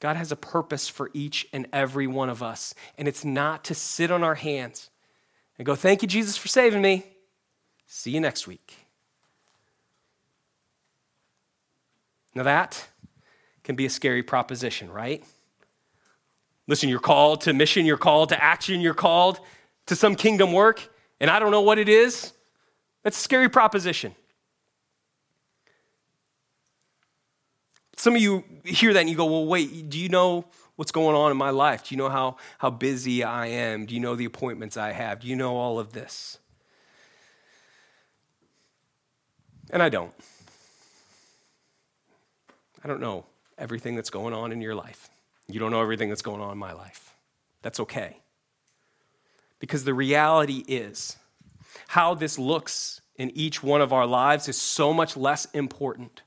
God 0.00 0.16
has 0.16 0.32
a 0.32 0.36
purpose 0.36 0.88
for 0.88 1.10
each 1.12 1.46
and 1.52 1.66
every 1.72 2.06
one 2.06 2.30
of 2.30 2.42
us, 2.42 2.74
and 2.96 3.06
it's 3.06 3.24
not 3.24 3.64
to 3.64 3.74
sit 3.74 4.10
on 4.10 4.24
our 4.24 4.34
hands 4.34 4.90
and 5.58 5.66
go, 5.66 5.74
Thank 5.74 6.02
you, 6.02 6.08
Jesus, 6.08 6.36
for 6.36 6.48
saving 6.48 6.80
me. 6.80 7.04
See 7.86 8.10
you 8.10 8.20
next 8.20 8.46
week. 8.46 8.76
Now, 12.34 12.44
that 12.44 12.86
can 13.62 13.76
be 13.76 13.84
a 13.84 13.90
scary 13.90 14.22
proposition, 14.22 14.90
right? 14.90 15.22
Listen, 16.66 16.88
you're 16.88 17.00
called 17.00 17.42
to 17.42 17.52
mission, 17.52 17.84
you're 17.84 17.98
called 17.98 18.30
to 18.30 18.42
action, 18.42 18.80
you're 18.80 18.94
called 18.94 19.40
to 19.86 19.96
some 19.96 20.14
kingdom 20.14 20.52
work, 20.52 20.88
and 21.18 21.28
I 21.28 21.40
don't 21.40 21.50
know 21.50 21.60
what 21.60 21.78
it 21.78 21.88
is. 21.88 22.32
That's 23.02 23.18
a 23.18 23.20
scary 23.20 23.48
proposition. 23.48 24.14
Some 28.00 28.16
of 28.16 28.22
you 28.22 28.44
hear 28.64 28.94
that 28.94 29.00
and 29.00 29.10
you 29.10 29.14
go, 29.14 29.26
well, 29.26 29.44
wait, 29.44 29.90
do 29.90 29.98
you 29.98 30.08
know 30.08 30.46
what's 30.76 30.90
going 30.90 31.14
on 31.14 31.30
in 31.30 31.36
my 31.36 31.50
life? 31.50 31.86
Do 31.86 31.94
you 31.94 31.98
know 31.98 32.08
how, 32.08 32.38
how 32.56 32.70
busy 32.70 33.22
I 33.22 33.48
am? 33.48 33.84
Do 33.84 33.92
you 33.92 34.00
know 34.00 34.14
the 34.16 34.24
appointments 34.24 34.78
I 34.78 34.92
have? 34.92 35.20
Do 35.20 35.28
you 35.28 35.36
know 35.36 35.58
all 35.58 35.78
of 35.78 35.92
this? 35.92 36.38
And 39.68 39.82
I 39.82 39.90
don't. 39.90 40.14
I 42.82 42.88
don't 42.88 43.00
know 43.00 43.26
everything 43.58 43.96
that's 43.96 44.08
going 44.08 44.32
on 44.32 44.50
in 44.50 44.62
your 44.62 44.74
life. 44.74 45.10
You 45.46 45.60
don't 45.60 45.70
know 45.70 45.82
everything 45.82 46.08
that's 46.08 46.22
going 46.22 46.40
on 46.40 46.52
in 46.52 46.58
my 46.58 46.72
life. 46.72 47.14
That's 47.60 47.80
okay. 47.80 48.16
Because 49.58 49.84
the 49.84 49.92
reality 49.92 50.64
is, 50.66 51.18
how 51.88 52.14
this 52.14 52.38
looks 52.38 53.02
in 53.16 53.30
each 53.32 53.62
one 53.62 53.82
of 53.82 53.92
our 53.92 54.06
lives 54.06 54.48
is 54.48 54.56
so 54.56 54.94
much 54.94 55.18
less 55.18 55.44
important 55.52 56.22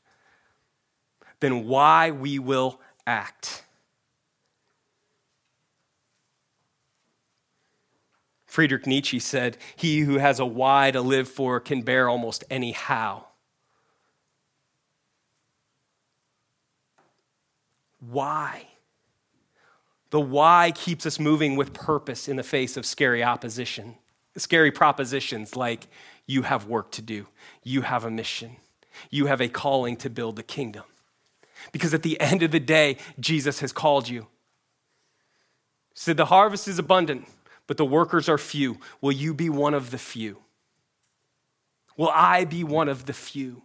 than 1.44 1.68
why 1.68 2.10
we 2.10 2.40
will 2.40 2.80
act. 3.06 3.66
Friedrich 8.46 8.88
Nietzsche 8.88 9.20
said, 9.20 9.58
He 9.76 10.00
who 10.00 10.20
has 10.20 10.40
a 10.40 10.46
why 10.46 10.92
to 10.92 11.02
live 11.02 11.28
for 11.28 11.60
can 11.60 11.82
bear 11.82 12.08
almost 12.08 12.46
any 12.50 12.72
how. 12.72 13.28
Why? 18.00 18.68
The 20.12 20.22
why 20.22 20.72
keeps 20.74 21.06
us 21.06 21.20
moving 21.20 21.58
with 21.58 21.74
purpose 21.74 22.30
in 22.30 22.38
the 22.38 22.44
face 22.44 22.78
of 22.78 22.86
scary 22.86 23.22
opposition, 23.22 23.96
scary 24.38 24.72
propositions 24.72 25.58
like 25.58 25.88
you 26.26 26.44
have 26.44 26.68
work 26.68 26.90
to 26.92 27.02
do, 27.02 27.28
you 27.64 27.82
have 27.82 28.06
a 28.06 28.12
mission, 28.12 28.56
you 29.10 29.26
have 29.26 29.42
a 29.42 29.50
calling 29.50 29.98
to 29.98 30.10
build 30.10 30.38
the 30.38 30.44
kingdom. 30.44 30.84
Because 31.72 31.94
at 31.94 32.04
the 32.04 32.20
end 32.20 32.44
of 32.44 32.52
the 32.52 32.60
day, 32.60 32.98
Jesus 33.20 33.60
has 33.60 33.72
called 33.72 34.10
you. 34.10 34.28
He 35.94 36.00
said, 36.00 36.18
The 36.18 36.26
harvest 36.26 36.68
is 36.68 36.80
abundant, 36.80 37.28
but 37.68 37.78
the 37.78 37.86
workers 37.86 38.28
are 38.28 38.38
few. 38.38 38.78
Will 39.02 39.12
you 39.12 39.34
be 39.34 39.50
one 39.50 39.74
of 39.74 39.92
the 39.92 39.98
few? 39.98 40.40
Will 41.98 42.10
I 42.10 42.46
be 42.46 42.64
one 42.64 42.90
of 42.90 43.06
the 43.06 43.14
few? 43.14 43.64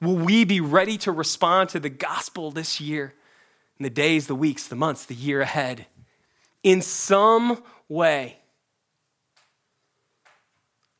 Will 0.00 0.16
we 0.16 0.44
be 0.44 0.60
ready 0.60 0.96
to 0.98 1.12
respond 1.12 1.70
to 1.70 1.80
the 1.80 1.90
gospel 1.90 2.50
this 2.50 2.80
year, 2.80 3.14
in 3.78 3.84
the 3.84 3.90
days, 3.90 4.26
the 4.26 4.34
weeks, 4.34 4.66
the 4.66 4.76
months, 4.76 5.06
the 5.06 5.14
year 5.14 5.40
ahead, 5.40 5.86
in 6.62 6.82
some 6.82 7.62
way? 7.88 8.36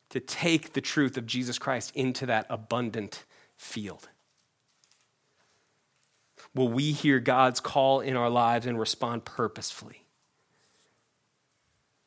To 0.09 0.19
take 0.19 0.73
the 0.73 0.81
truth 0.81 1.17
of 1.17 1.25
Jesus 1.25 1.57
Christ 1.57 1.93
into 1.95 2.25
that 2.25 2.45
abundant 2.49 3.23
field. 3.55 4.09
Will 6.53 6.67
we 6.67 6.91
hear 6.91 7.19
God's 7.19 7.59
call 7.59 8.01
in 8.01 8.15
our 8.15 8.29
lives 8.29 8.65
and 8.65 8.79
respond 8.79 9.25
purposefully 9.25 10.03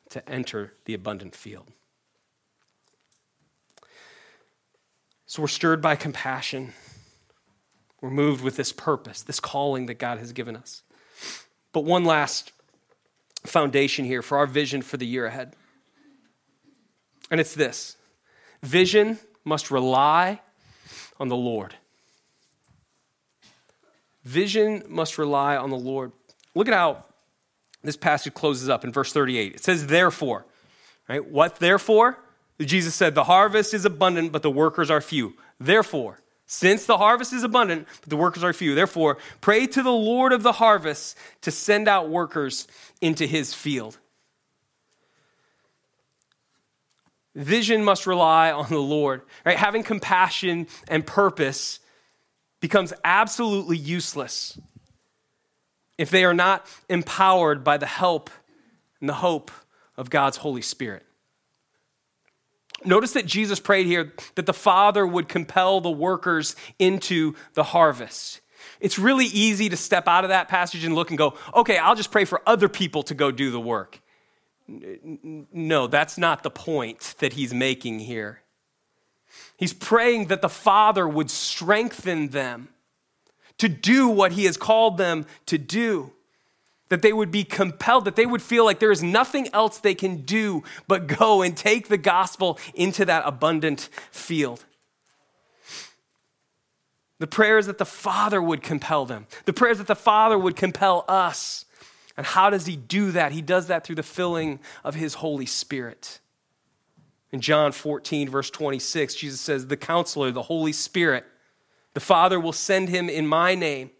to 0.09 0.27
enter 0.29 0.73
the 0.85 0.93
abundant 0.93 1.35
field? 1.35 1.67
So 5.25 5.41
we're 5.41 5.47
stirred 5.47 5.81
by 5.81 5.95
compassion. 5.95 6.73
We're 7.99 8.11
moved 8.11 8.43
with 8.43 8.55
this 8.55 8.71
purpose, 8.71 9.23
this 9.23 9.39
calling 9.39 9.87
that 9.87 9.95
God 9.95 10.19
has 10.19 10.31
given 10.31 10.55
us. 10.55 10.83
But 11.73 11.83
one 11.83 12.05
last 12.05 12.51
foundation 13.45 14.05
here 14.05 14.21
for 14.21 14.37
our 14.37 14.47
vision 14.47 14.81
for 14.81 14.97
the 14.97 15.05
year 15.05 15.25
ahead. 15.25 15.53
And 17.31 17.41
it's 17.41 17.55
this 17.55 17.97
vision 18.61 19.19
must 19.43 19.71
rely 19.71 20.41
on 21.19 21.29
the 21.29 21.35
Lord. 21.35 21.75
Vision 24.25 24.83
must 24.89 25.17
rely 25.17 25.55
on 25.55 25.69
the 25.69 25.77
Lord. 25.77 26.11
Look 26.55 26.67
at 26.67 26.73
how 26.73 27.05
this 27.83 27.95
passage 27.95 28.33
closes 28.33 28.67
up 28.67 28.83
in 28.83 28.91
verse 28.91 29.13
38. 29.13 29.55
It 29.55 29.63
says, 29.63 29.87
therefore, 29.87 30.45
right? 31.07 31.25
What 31.25 31.57
therefore? 31.57 32.17
Jesus 32.59 32.95
said, 32.95 33.15
the 33.15 33.25
harvest 33.25 33.73
is 33.73 33.85
abundant, 33.85 34.31
but 34.31 34.41
the 34.41 34.51
workers 34.51 34.89
are 34.89 35.01
few. 35.01 35.35
Therefore, 35.59 36.19
since 36.47 36.85
the 36.85 36.97
harvest 36.97 37.33
is 37.33 37.43
abundant, 37.43 37.87
but 38.01 38.09
the 38.09 38.17
workers 38.17 38.43
are 38.43 38.53
few, 38.53 38.75
therefore, 38.75 39.17
pray 39.41 39.67
to 39.67 39.83
the 39.83 39.91
Lord 39.91 40.31
of 40.31 40.41
the 40.41 40.53
harvest 40.53 41.17
to 41.41 41.51
send 41.51 41.87
out 41.87 42.09
workers 42.09 42.67
into 43.01 43.25
his 43.25 43.53
field. 43.53 43.97
Vision 47.35 47.83
must 47.83 48.07
rely 48.07 48.51
on 48.51 48.69
the 48.69 48.79
Lord, 48.79 49.21
right? 49.45 49.57
Having 49.57 49.83
compassion 49.83 50.67
and 50.87 51.05
purpose 51.05 51.79
becomes 52.65 52.91
absolutely 53.03 53.77
useless 53.77 54.59
if 55.99 56.09
they 56.09 56.25
are 56.25 56.33
not 56.33 56.65
empowered 56.89 57.63
by 57.63 57.77
the 57.77 57.85
help 57.85 58.31
and 58.99 59.07
the 59.07 59.13
hope 59.13 59.51
of 59.97 60.09
God's 60.09 60.37
Holy 60.37 60.63
Spirit. 60.63 61.05
Notice 62.83 63.13
that 63.13 63.27
Jesus 63.27 63.59
prayed 63.59 63.85
here 63.85 64.13
that 64.33 64.47
the 64.47 64.53
Father 64.53 65.05
would 65.05 65.29
compel 65.29 65.79
the 65.79 65.91
workers 65.91 66.55
into 66.79 67.35
the 67.53 67.61
harvest. 67.61 68.41
It's 68.79 68.97
really 68.97 69.27
easy 69.27 69.69
to 69.69 69.77
step 69.77 70.07
out 70.07 70.23
of 70.23 70.31
that 70.31 70.47
passage 70.47 70.83
and 70.85 70.95
look 70.95 71.11
and 71.11 71.19
go, 71.19 71.35
okay, 71.53 71.77
I'll 71.77 71.93
just 71.93 72.09
pray 72.09 72.25
for 72.25 72.41
other 72.47 72.67
people 72.67 73.03
to 73.03 73.13
go 73.13 73.29
do 73.29 73.51
the 73.51 73.59
work. 73.59 74.01
No, 74.67 75.85
that's 75.85 76.17
not 76.17 76.41
the 76.41 76.49
point 76.49 77.13
that 77.19 77.33
he's 77.33 77.53
making 77.53 77.99
here. 77.99 78.41
He's 79.57 79.73
praying 79.73 80.27
that 80.27 80.41
the 80.41 80.49
Father 80.49 81.07
would 81.07 81.31
strengthen 81.31 82.29
them 82.29 82.69
to 83.57 83.69
do 83.69 84.07
what 84.07 84.33
He 84.33 84.45
has 84.45 84.57
called 84.57 84.97
them 84.97 85.25
to 85.45 85.57
do. 85.57 86.11
That 86.89 87.01
they 87.01 87.13
would 87.13 87.31
be 87.31 87.43
compelled, 87.43 88.05
that 88.05 88.15
they 88.15 88.27
would 88.27 88.41
feel 88.41 88.63
like 88.63 88.79
there 88.79 88.91
is 88.91 89.01
nothing 89.01 89.49
else 89.53 89.79
they 89.79 89.95
can 89.95 90.17
do 90.17 90.63
but 90.87 91.07
go 91.07 91.41
and 91.41 91.57
take 91.57 91.87
the 91.87 91.97
gospel 91.97 92.59
into 92.75 93.05
that 93.05 93.23
abundant 93.25 93.89
field. 94.11 94.65
The 97.17 97.27
prayers 97.27 97.65
that 97.65 97.77
the 97.77 97.85
Father 97.85 98.41
would 98.41 98.61
compel 98.61 99.05
them, 99.05 99.25
the 99.45 99.53
prayers 99.53 99.77
that 99.79 99.87
the 99.87 99.95
Father 99.95 100.37
would 100.37 100.55
compel 100.55 101.05
us. 101.07 101.65
And 102.17 102.25
how 102.25 102.49
does 102.49 102.65
He 102.65 102.75
do 102.75 103.11
that? 103.11 103.31
He 103.31 103.41
does 103.41 103.67
that 103.67 103.85
through 103.85 103.95
the 103.95 104.03
filling 104.03 104.59
of 104.83 104.95
His 104.95 105.15
Holy 105.15 105.45
Spirit. 105.45 106.19
In 107.35 107.41
John 107.41 107.73
14, 107.73 108.29
verse 108.29 108.49
26, 108.49 109.13
Jesus 109.15 109.41
says, 109.41 109.67
The 109.67 109.75
counselor, 109.75 110.31
the 110.31 110.43
Holy 110.43 110.71
Spirit, 110.71 111.25
the 111.93 111.99
Father 111.99 112.39
will 112.39 112.53
send 112.53 112.87
him 112.87 113.09
in 113.09 113.27
my 113.27 113.55
name, 113.55 113.91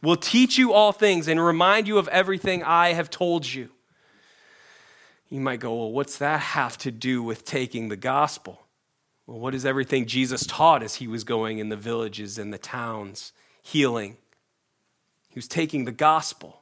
will 0.00 0.16
teach 0.16 0.56
you 0.56 0.72
all 0.72 0.90
things 0.90 1.28
and 1.28 1.44
remind 1.44 1.86
you 1.86 1.98
of 1.98 2.08
everything 2.08 2.62
I 2.62 2.94
have 2.94 3.10
told 3.10 3.44
you. 3.52 3.68
You 5.28 5.42
might 5.42 5.60
go, 5.60 5.74
Well, 5.76 5.92
what's 5.92 6.16
that 6.16 6.40
have 6.40 6.78
to 6.78 6.90
do 6.90 7.22
with 7.22 7.44
taking 7.44 7.90
the 7.90 7.98
gospel? 7.98 8.62
Well, 9.26 9.38
what 9.38 9.54
is 9.54 9.66
everything 9.66 10.06
Jesus 10.06 10.46
taught 10.46 10.82
as 10.82 10.94
he 10.94 11.06
was 11.06 11.22
going 11.22 11.58
in 11.58 11.68
the 11.68 11.76
villages 11.76 12.38
and 12.38 12.50
the 12.50 12.56
towns, 12.56 13.34
healing? 13.62 14.16
He 15.28 15.36
was 15.36 15.48
taking 15.48 15.84
the 15.84 15.92
gospel. 15.92 16.59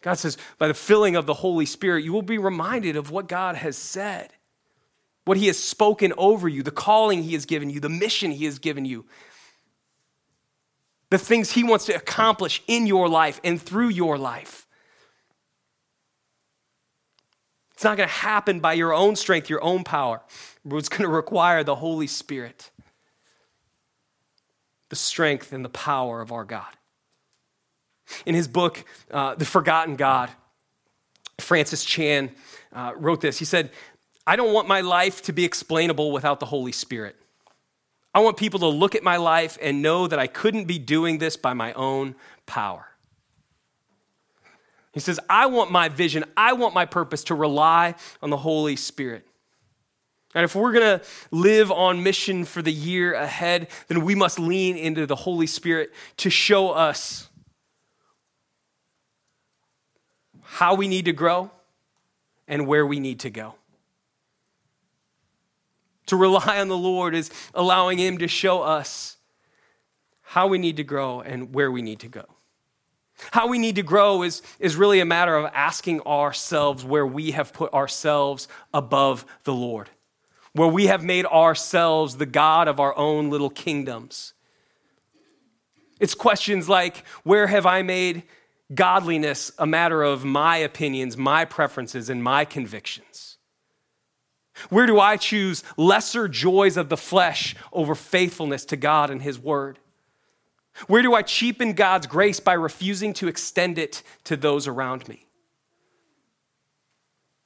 God 0.00 0.14
says, 0.14 0.38
by 0.58 0.68
the 0.68 0.74
filling 0.74 1.16
of 1.16 1.26
the 1.26 1.34
Holy 1.34 1.66
Spirit, 1.66 2.04
you 2.04 2.12
will 2.12 2.22
be 2.22 2.38
reminded 2.38 2.96
of 2.96 3.10
what 3.10 3.28
God 3.28 3.56
has 3.56 3.76
said, 3.76 4.32
what 5.24 5.36
He 5.36 5.48
has 5.48 5.58
spoken 5.58 6.12
over 6.16 6.48
you, 6.48 6.62
the 6.62 6.70
calling 6.70 7.22
He 7.22 7.34
has 7.34 7.46
given 7.46 7.68
you, 7.68 7.80
the 7.80 7.88
mission 7.88 8.30
He 8.30 8.44
has 8.44 8.58
given 8.58 8.84
you, 8.84 9.06
the 11.10 11.18
things 11.18 11.52
He 11.52 11.64
wants 11.64 11.86
to 11.86 11.94
accomplish 11.94 12.62
in 12.66 12.86
your 12.86 13.08
life 13.08 13.40
and 13.42 13.60
through 13.60 13.88
your 13.88 14.18
life. 14.18 14.66
It's 17.74 17.84
not 17.84 17.96
going 17.96 18.08
to 18.08 18.14
happen 18.14 18.58
by 18.58 18.72
your 18.72 18.92
own 18.92 19.14
strength, 19.14 19.48
your 19.48 19.62
own 19.62 19.84
power. 19.84 20.20
It's 20.64 20.88
going 20.88 21.02
to 21.02 21.08
require 21.08 21.62
the 21.62 21.76
Holy 21.76 22.08
Spirit, 22.08 22.72
the 24.88 24.96
strength 24.96 25.52
and 25.52 25.64
the 25.64 25.68
power 25.68 26.20
of 26.20 26.32
our 26.32 26.44
God. 26.44 26.77
In 28.26 28.34
his 28.34 28.48
book, 28.48 28.84
uh, 29.10 29.34
The 29.34 29.44
Forgotten 29.44 29.96
God, 29.96 30.30
Francis 31.38 31.84
Chan 31.84 32.30
uh, 32.72 32.92
wrote 32.96 33.20
this. 33.20 33.38
He 33.38 33.44
said, 33.44 33.70
I 34.26 34.36
don't 34.36 34.52
want 34.52 34.68
my 34.68 34.80
life 34.80 35.22
to 35.22 35.32
be 35.32 35.44
explainable 35.44 36.12
without 36.12 36.40
the 36.40 36.46
Holy 36.46 36.72
Spirit. 36.72 37.16
I 38.14 38.20
want 38.20 38.36
people 38.36 38.60
to 38.60 38.66
look 38.66 38.94
at 38.94 39.02
my 39.02 39.16
life 39.16 39.56
and 39.62 39.80
know 39.80 40.06
that 40.06 40.18
I 40.18 40.26
couldn't 40.26 40.64
be 40.64 40.78
doing 40.78 41.18
this 41.18 41.36
by 41.36 41.54
my 41.54 41.72
own 41.74 42.14
power. 42.46 42.86
He 44.92 45.00
says, 45.00 45.20
I 45.30 45.46
want 45.46 45.70
my 45.70 45.88
vision, 45.88 46.24
I 46.36 46.54
want 46.54 46.74
my 46.74 46.84
purpose 46.84 47.24
to 47.24 47.34
rely 47.34 47.94
on 48.20 48.30
the 48.30 48.36
Holy 48.36 48.76
Spirit. 48.76 49.24
And 50.34 50.44
if 50.44 50.54
we're 50.54 50.72
going 50.72 50.98
to 50.98 51.06
live 51.30 51.70
on 51.70 52.02
mission 52.02 52.44
for 52.44 52.60
the 52.60 52.72
year 52.72 53.14
ahead, 53.14 53.68
then 53.86 54.04
we 54.04 54.14
must 54.14 54.38
lean 54.38 54.76
into 54.76 55.06
the 55.06 55.16
Holy 55.16 55.46
Spirit 55.46 55.92
to 56.18 56.30
show 56.30 56.70
us 56.70 57.27
how 60.50 60.74
we 60.74 60.88
need 60.88 61.04
to 61.04 61.12
grow 61.12 61.50
and 62.48 62.66
where 62.66 62.86
we 62.86 62.98
need 62.98 63.20
to 63.20 63.28
go. 63.28 63.54
To 66.06 66.16
rely 66.16 66.58
on 66.58 66.68
the 66.68 66.76
Lord 66.76 67.14
is 67.14 67.30
allowing 67.52 67.98
Him 67.98 68.16
to 68.18 68.26
show 68.26 68.62
us 68.62 69.18
how 70.22 70.46
we 70.46 70.56
need 70.56 70.78
to 70.78 70.84
grow 70.84 71.20
and 71.20 71.54
where 71.54 71.70
we 71.70 71.82
need 71.82 72.00
to 72.00 72.08
go. 72.08 72.24
How 73.30 73.46
we 73.46 73.58
need 73.58 73.76
to 73.76 73.82
grow 73.82 74.22
is, 74.22 74.40
is 74.58 74.74
really 74.74 75.00
a 75.00 75.04
matter 75.04 75.36
of 75.36 75.50
asking 75.52 76.00
ourselves 76.02 76.82
where 76.82 77.06
we 77.06 77.32
have 77.32 77.52
put 77.52 77.72
ourselves 77.74 78.48
above 78.72 79.26
the 79.44 79.52
Lord, 79.52 79.90
where 80.54 80.68
we 80.68 80.86
have 80.86 81.04
made 81.04 81.26
ourselves 81.26 82.16
the 82.16 82.26
God 82.26 82.68
of 82.68 82.80
our 82.80 82.96
own 82.96 83.28
little 83.28 83.50
kingdoms. 83.50 84.32
It's 86.00 86.14
questions 86.14 86.70
like 86.70 87.06
where 87.22 87.48
have 87.48 87.66
I 87.66 87.82
made 87.82 88.22
godliness 88.74 89.50
a 89.58 89.66
matter 89.66 90.02
of 90.02 90.24
my 90.24 90.58
opinions, 90.58 91.16
my 91.16 91.44
preferences, 91.44 92.10
and 92.10 92.22
my 92.22 92.44
convictions? 92.44 93.38
Where 94.70 94.86
do 94.86 94.98
I 94.98 95.16
choose 95.16 95.62
lesser 95.76 96.28
joys 96.28 96.76
of 96.76 96.88
the 96.88 96.96
flesh 96.96 97.54
over 97.72 97.94
faithfulness 97.94 98.64
to 98.66 98.76
God 98.76 99.10
and 99.10 99.22
His 99.22 99.38
Word? 99.38 99.78
Where 100.86 101.02
do 101.02 101.14
I 101.14 101.22
cheapen 101.22 101.72
God's 101.72 102.06
grace 102.06 102.40
by 102.40 102.52
refusing 102.52 103.12
to 103.14 103.28
extend 103.28 103.78
it 103.78 104.02
to 104.24 104.36
those 104.36 104.66
around 104.66 105.08
me? 105.08 105.26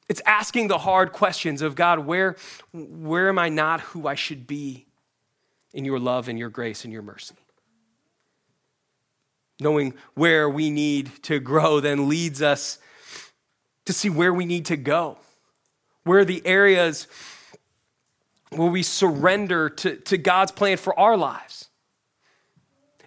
It's 0.08 0.20
asking 0.26 0.68
the 0.68 0.78
hard 0.78 1.12
questions 1.12 1.62
of 1.62 1.74
God, 1.74 2.00
where, 2.00 2.36
where 2.72 3.28
am 3.28 3.38
I 3.38 3.48
not 3.48 3.80
who 3.80 4.06
I 4.06 4.14
should 4.14 4.46
be 4.46 4.86
in 5.72 5.84
your 5.84 5.98
love 5.98 6.28
and 6.28 6.38
your 6.38 6.50
grace 6.50 6.84
and 6.84 6.92
your 6.92 7.02
mercy? 7.02 7.36
Knowing 9.62 9.94
where 10.14 10.48
we 10.50 10.70
need 10.70 11.10
to 11.24 11.38
grow 11.38 11.80
then 11.80 12.08
leads 12.08 12.42
us 12.42 12.78
to 13.86 13.92
see 13.92 14.10
where 14.10 14.32
we 14.32 14.44
need 14.44 14.66
to 14.66 14.76
go 14.76 15.18
where 16.04 16.24
the 16.24 16.44
areas 16.44 17.06
where 18.50 18.70
we 18.70 18.82
surrender 18.82 19.70
to, 19.70 19.96
to 19.96 20.18
God's 20.18 20.52
plan 20.52 20.76
for 20.76 20.98
our 20.98 21.16
lives? 21.16 21.68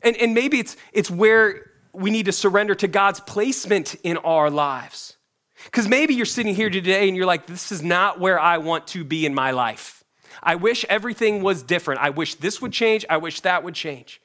And, 0.01 0.15
and 0.17 0.33
maybe 0.33 0.59
it's, 0.59 0.75
it's 0.91 1.09
where 1.09 1.71
we 1.93 2.09
need 2.09 2.25
to 2.25 2.31
surrender 2.31 2.75
to 2.75 2.87
God's 2.87 3.19
placement 3.19 3.95
in 4.03 4.17
our 4.17 4.49
lives. 4.49 5.17
Because 5.65 5.87
maybe 5.87 6.13
you're 6.13 6.25
sitting 6.25 6.53
here 6.53 6.69
today 6.69 7.07
and 7.07 7.15
you're 7.15 7.25
like, 7.25 7.47
this 7.47 7.71
is 7.71 7.81
not 7.81 8.19
where 8.19 8.39
I 8.39 8.57
want 8.57 8.87
to 8.87 9.03
be 9.03 9.25
in 9.25 9.33
my 9.33 9.51
life. 9.51 10.03
I 10.43 10.55
wish 10.55 10.85
everything 10.89 11.41
was 11.41 11.63
different. 11.63 12.01
I 12.01 12.09
wish 12.09 12.35
this 12.35 12.61
would 12.61 12.71
change. 12.71 13.05
I 13.09 13.17
wish 13.17 13.39
that 13.41 13.63
would 13.63 13.73
change. 13.73 14.21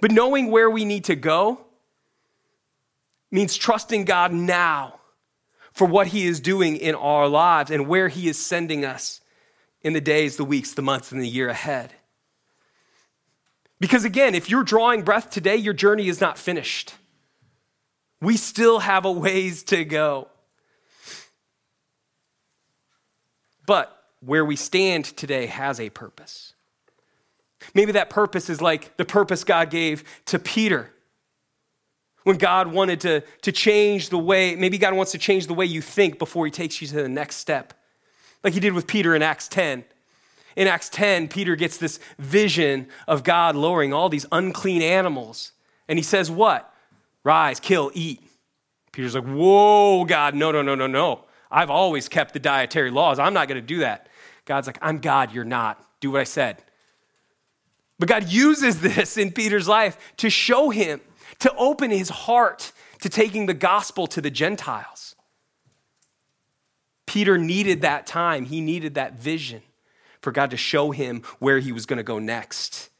But 0.00 0.10
knowing 0.10 0.50
where 0.50 0.70
we 0.70 0.84
need 0.84 1.04
to 1.04 1.16
go 1.16 1.60
means 3.30 3.56
trusting 3.56 4.04
God 4.04 4.32
now 4.32 5.00
for 5.72 5.86
what 5.86 6.08
He 6.08 6.26
is 6.26 6.40
doing 6.40 6.76
in 6.76 6.94
our 6.94 7.28
lives 7.28 7.70
and 7.70 7.88
where 7.88 8.08
He 8.08 8.28
is 8.28 8.38
sending 8.38 8.84
us 8.84 9.20
in 9.82 9.92
the 9.92 10.00
days, 10.00 10.36
the 10.36 10.44
weeks, 10.44 10.74
the 10.74 10.82
months, 10.82 11.12
and 11.12 11.20
the 11.20 11.28
year 11.28 11.48
ahead. 11.48 11.92
Because 13.80 14.04
again, 14.04 14.34
if 14.34 14.48
you're 14.48 14.62
drawing 14.62 15.02
breath 15.02 15.30
today, 15.30 15.56
your 15.56 15.74
journey 15.74 16.06
is 16.08 16.20
not 16.20 16.38
finished. 16.38 16.94
We 18.20 18.36
still 18.36 18.78
have 18.78 19.04
a 19.04 19.10
ways 19.10 19.64
to 19.64 19.84
go. 19.84 20.28
But 23.66 23.96
where 24.20 24.44
we 24.44 24.54
stand 24.54 25.04
today 25.04 25.46
has 25.46 25.80
a 25.80 25.90
purpose. 25.90 26.51
Maybe 27.74 27.92
that 27.92 28.10
purpose 28.10 28.50
is 28.50 28.60
like 28.60 28.96
the 28.96 29.04
purpose 29.04 29.44
God 29.44 29.70
gave 29.70 30.04
to 30.26 30.38
Peter 30.38 30.92
when 32.24 32.36
God 32.36 32.68
wanted 32.68 33.00
to, 33.00 33.22
to 33.42 33.52
change 33.52 34.08
the 34.08 34.18
way, 34.18 34.54
maybe 34.54 34.78
God 34.78 34.94
wants 34.94 35.12
to 35.12 35.18
change 35.18 35.46
the 35.46 35.54
way 35.54 35.66
you 35.66 35.80
think 35.80 36.18
before 36.18 36.44
he 36.44 36.50
takes 36.50 36.80
you 36.80 36.88
to 36.88 36.94
the 36.94 37.08
next 37.08 37.36
step, 37.36 37.74
like 38.44 38.54
he 38.54 38.60
did 38.60 38.72
with 38.72 38.86
Peter 38.86 39.14
in 39.14 39.22
Acts 39.22 39.48
10. 39.48 39.84
In 40.54 40.68
Acts 40.68 40.88
10, 40.90 41.28
Peter 41.28 41.56
gets 41.56 41.78
this 41.78 41.98
vision 42.18 42.88
of 43.08 43.24
God 43.24 43.56
lowering 43.56 43.92
all 43.92 44.08
these 44.08 44.26
unclean 44.30 44.82
animals. 44.82 45.52
And 45.88 45.98
he 45.98 46.02
says, 46.02 46.30
What? 46.30 46.72
Rise, 47.24 47.58
kill, 47.58 47.90
eat. 47.94 48.20
Peter's 48.92 49.14
like, 49.14 49.24
Whoa, 49.24 50.04
God, 50.04 50.34
no, 50.34 50.52
no, 50.52 50.60
no, 50.60 50.74
no, 50.74 50.86
no. 50.86 51.24
I've 51.50 51.70
always 51.70 52.08
kept 52.08 52.34
the 52.34 52.38
dietary 52.38 52.90
laws. 52.90 53.18
I'm 53.18 53.34
not 53.34 53.48
going 53.48 53.60
to 53.60 53.66
do 53.66 53.78
that. 53.78 54.08
God's 54.44 54.66
like, 54.66 54.78
I'm 54.82 54.98
God, 54.98 55.32
you're 55.32 55.44
not. 55.44 55.82
Do 56.00 56.10
what 56.10 56.20
I 56.20 56.24
said. 56.24 56.62
But 58.02 58.08
God 58.08 58.28
uses 58.30 58.80
this 58.80 59.16
in 59.16 59.30
Peter's 59.30 59.68
life 59.68 59.96
to 60.16 60.28
show 60.28 60.70
him 60.70 61.00
to 61.38 61.54
open 61.54 61.92
his 61.92 62.08
heart 62.08 62.72
to 63.00 63.08
taking 63.08 63.46
the 63.46 63.54
gospel 63.54 64.08
to 64.08 64.20
the 64.20 64.28
Gentiles. 64.28 65.14
Peter 67.06 67.38
needed 67.38 67.82
that 67.82 68.08
time, 68.08 68.46
he 68.46 68.60
needed 68.60 68.94
that 68.96 69.20
vision 69.20 69.62
for 70.20 70.32
God 70.32 70.50
to 70.50 70.56
show 70.56 70.90
him 70.90 71.22
where 71.38 71.60
he 71.60 71.70
was 71.70 71.86
going 71.86 71.98
to 71.98 72.02
go 72.02 72.18
next. 72.18 72.90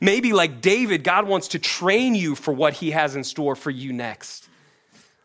Maybe, 0.00 0.32
like 0.32 0.60
David, 0.60 1.04
God 1.04 1.28
wants 1.28 1.46
to 1.46 1.60
train 1.60 2.16
you 2.16 2.34
for 2.34 2.52
what 2.52 2.72
he 2.72 2.90
has 2.90 3.14
in 3.14 3.22
store 3.22 3.54
for 3.54 3.70
you 3.70 3.92
next. 3.92 4.48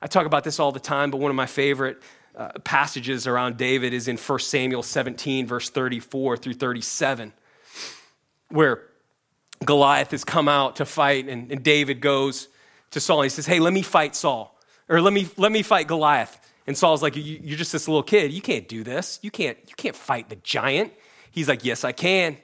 I 0.03 0.05
talk 0.05 0.27
about 0.27 0.43
this 0.43 0.59
all 0.59 0.71
the 0.71 0.79
time, 0.79 1.09
but 1.09 1.17
one 1.17 1.31
of 1.31 1.35
my 1.35 1.47
favorite 1.47 1.99
uh, 2.35 2.49
passages 2.63 3.25
around 3.25 3.57
David 3.57 3.91
is 3.91 4.07
in 4.07 4.17
1 4.17 4.37
Samuel 4.37 4.83
17, 4.83 5.47
verse 5.47 5.71
34 5.71 6.37
through 6.37 6.53
37, 6.53 7.33
where 8.49 8.83
Goliath 9.65 10.11
has 10.11 10.23
come 10.23 10.47
out 10.47 10.77
to 10.77 10.85
fight, 10.85 11.27
and, 11.27 11.51
and 11.51 11.63
David 11.63 11.99
goes 11.99 12.47
to 12.91 12.99
Saul. 12.99 13.21
And 13.21 13.25
he 13.25 13.29
says, 13.29 13.45
Hey, 13.45 13.59
let 13.59 13.73
me 13.73 13.81
fight 13.81 14.15
Saul, 14.15 14.57
or 14.87 15.01
let 15.01 15.13
me, 15.13 15.27
let 15.37 15.51
me 15.51 15.61
fight 15.61 15.87
Goliath. 15.87 16.37
And 16.65 16.77
Saul's 16.77 17.01
like, 17.01 17.15
You're 17.15 17.57
just 17.57 17.71
this 17.71 17.87
little 17.87 18.03
kid. 18.03 18.31
You 18.31 18.41
can't 18.41 18.67
do 18.67 18.83
this. 18.83 19.19
You 19.21 19.31
can't, 19.31 19.57
you 19.67 19.75
can't 19.75 19.95
fight 19.95 20.29
the 20.29 20.37
giant. 20.37 20.93
He's 21.31 21.47
like, 21.47 21.65
Yes, 21.65 21.83
I 21.83 21.91
can. 21.91 22.37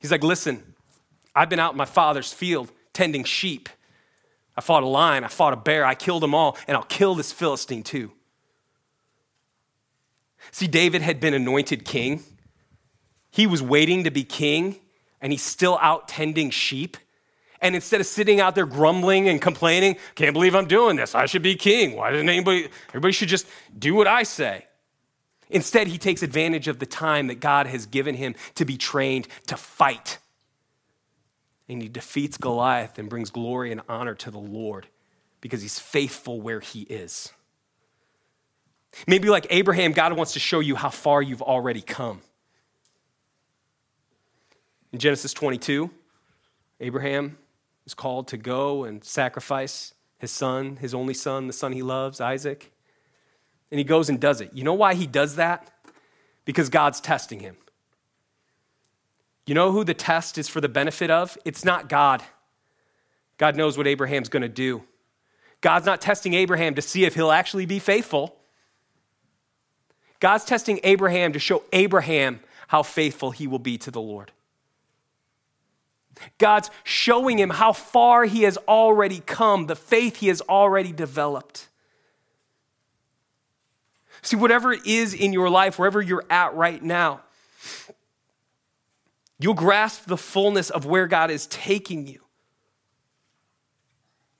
He's 0.00 0.10
like, 0.10 0.22
Listen, 0.22 0.74
I've 1.34 1.50
been 1.50 1.60
out 1.60 1.72
in 1.72 1.78
my 1.78 1.84
father's 1.84 2.32
field 2.32 2.72
tending 2.92 3.24
sheep. 3.24 3.68
I 4.56 4.62
fought 4.62 4.82
a 4.82 4.86
lion, 4.86 5.24
I 5.24 5.28
fought 5.28 5.52
a 5.52 5.56
bear, 5.56 5.84
I 5.84 5.94
killed 5.94 6.22
them 6.22 6.34
all, 6.34 6.56
and 6.66 6.76
I'll 6.76 6.82
kill 6.82 7.14
this 7.14 7.32
Philistine 7.32 7.82
too. 7.82 8.12
See, 10.50 10.66
David 10.66 11.02
had 11.02 11.20
been 11.20 11.34
anointed 11.34 11.84
king. 11.84 12.22
He 13.30 13.46
was 13.46 13.62
waiting 13.62 14.04
to 14.04 14.10
be 14.10 14.24
king 14.24 14.76
and 15.20 15.32
he's 15.32 15.42
still 15.42 15.78
out 15.80 16.08
tending 16.08 16.50
sheep. 16.50 16.96
And 17.60 17.74
instead 17.74 18.00
of 18.00 18.06
sitting 18.06 18.40
out 18.40 18.54
there 18.54 18.66
grumbling 18.66 19.28
and 19.28 19.40
complaining, 19.40 19.96
can't 20.14 20.32
believe 20.32 20.54
I'm 20.54 20.66
doing 20.66 20.96
this. 20.96 21.14
I 21.14 21.26
should 21.26 21.42
be 21.42 21.56
king. 21.56 21.96
Why 21.96 22.10
doesn't 22.10 22.28
anybody, 22.28 22.68
everybody 22.88 23.12
should 23.12 23.28
just 23.28 23.46
do 23.78 23.94
what 23.94 24.06
I 24.06 24.22
say. 24.22 24.66
Instead, 25.50 25.88
he 25.88 25.98
takes 25.98 26.22
advantage 26.22 26.68
of 26.68 26.78
the 26.78 26.86
time 26.86 27.26
that 27.26 27.40
God 27.40 27.66
has 27.66 27.86
given 27.86 28.14
him 28.14 28.34
to 28.54 28.64
be 28.64 28.76
trained 28.76 29.28
to 29.48 29.56
fight. 29.56 30.18
And 31.68 31.82
he 31.82 31.88
defeats 31.88 32.36
Goliath 32.36 32.98
and 32.98 33.08
brings 33.08 33.30
glory 33.30 33.72
and 33.72 33.80
honor 33.88 34.14
to 34.14 34.30
the 34.30 34.38
Lord 34.38 34.86
because 35.40 35.60
he's 35.60 35.78
faithful 35.78 36.40
where 36.40 36.60
he 36.60 36.82
is. 36.82 37.32
Maybe 39.06 39.28
like 39.28 39.46
Abraham, 39.50 39.92
God 39.92 40.14
wants 40.14 40.32
to 40.32 40.40
show 40.40 40.60
you 40.60 40.76
how 40.76 40.90
far 40.90 41.22
you've 41.22 41.42
already 41.42 41.80
come. 41.80 42.22
In 44.92 44.98
Genesis 44.98 45.32
22, 45.32 45.90
Abraham 46.80 47.38
is 47.86 47.94
called 47.94 48.28
to 48.28 48.36
go 48.36 48.84
and 48.84 49.04
sacrifice 49.04 49.94
his 50.18 50.30
son, 50.30 50.76
his 50.76 50.94
only 50.94 51.14
son, 51.14 51.46
the 51.46 51.52
son 51.52 51.72
he 51.72 51.82
loves, 51.82 52.20
Isaac. 52.20 52.72
And 53.70 53.78
he 53.78 53.84
goes 53.84 54.08
and 54.08 54.20
does 54.20 54.40
it. 54.40 54.50
You 54.52 54.64
know 54.64 54.74
why 54.74 54.94
he 54.94 55.06
does 55.06 55.36
that? 55.36 55.70
Because 56.44 56.68
God's 56.68 57.00
testing 57.00 57.40
him. 57.40 57.56
You 59.46 59.54
know 59.54 59.72
who 59.72 59.84
the 59.84 59.94
test 59.94 60.38
is 60.38 60.48
for 60.48 60.60
the 60.60 60.68
benefit 60.68 61.10
of? 61.10 61.38
It's 61.44 61.64
not 61.64 61.88
God. 61.88 62.22
God 63.38 63.56
knows 63.56 63.78
what 63.78 63.86
Abraham's 63.86 64.28
going 64.28 64.42
to 64.42 64.48
do. 64.48 64.82
God's 65.60 65.86
not 65.86 66.00
testing 66.00 66.34
Abraham 66.34 66.74
to 66.74 66.82
see 66.82 67.04
if 67.04 67.14
he'll 67.14 67.30
actually 67.30 67.66
be 67.66 67.78
faithful. 67.78 68.36
God's 70.18 70.44
testing 70.44 70.80
Abraham 70.84 71.32
to 71.32 71.38
show 71.38 71.62
Abraham 71.72 72.40
how 72.68 72.82
faithful 72.82 73.30
he 73.30 73.46
will 73.46 73.58
be 73.58 73.78
to 73.78 73.90
the 73.90 74.00
Lord. 74.00 74.32
God's 76.38 76.70
showing 76.84 77.38
him 77.38 77.50
how 77.50 77.72
far 77.72 78.24
he 78.24 78.42
has 78.42 78.56
already 78.68 79.20
come, 79.20 79.66
the 79.66 79.76
faith 79.76 80.16
he 80.16 80.28
has 80.28 80.40
already 80.42 80.92
developed. 80.92 81.68
See, 84.22 84.36
whatever 84.36 84.72
it 84.72 84.86
is 84.86 85.14
in 85.14 85.32
your 85.32 85.48
life, 85.48 85.78
wherever 85.78 86.00
you're 86.00 86.24
at 86.28 86.54
right 86.54 86.82
now, 86.82 87.20
you'll 89.38 89.54
grasp 89.54 90.04
the 90.06 90.18
fullness 90.18 90.70
of 90.70 90.84
where 90.84 91.06
God 91.06 91.30
is 91.30 91.46
taking 91.46 92.06
you 92.06 92.20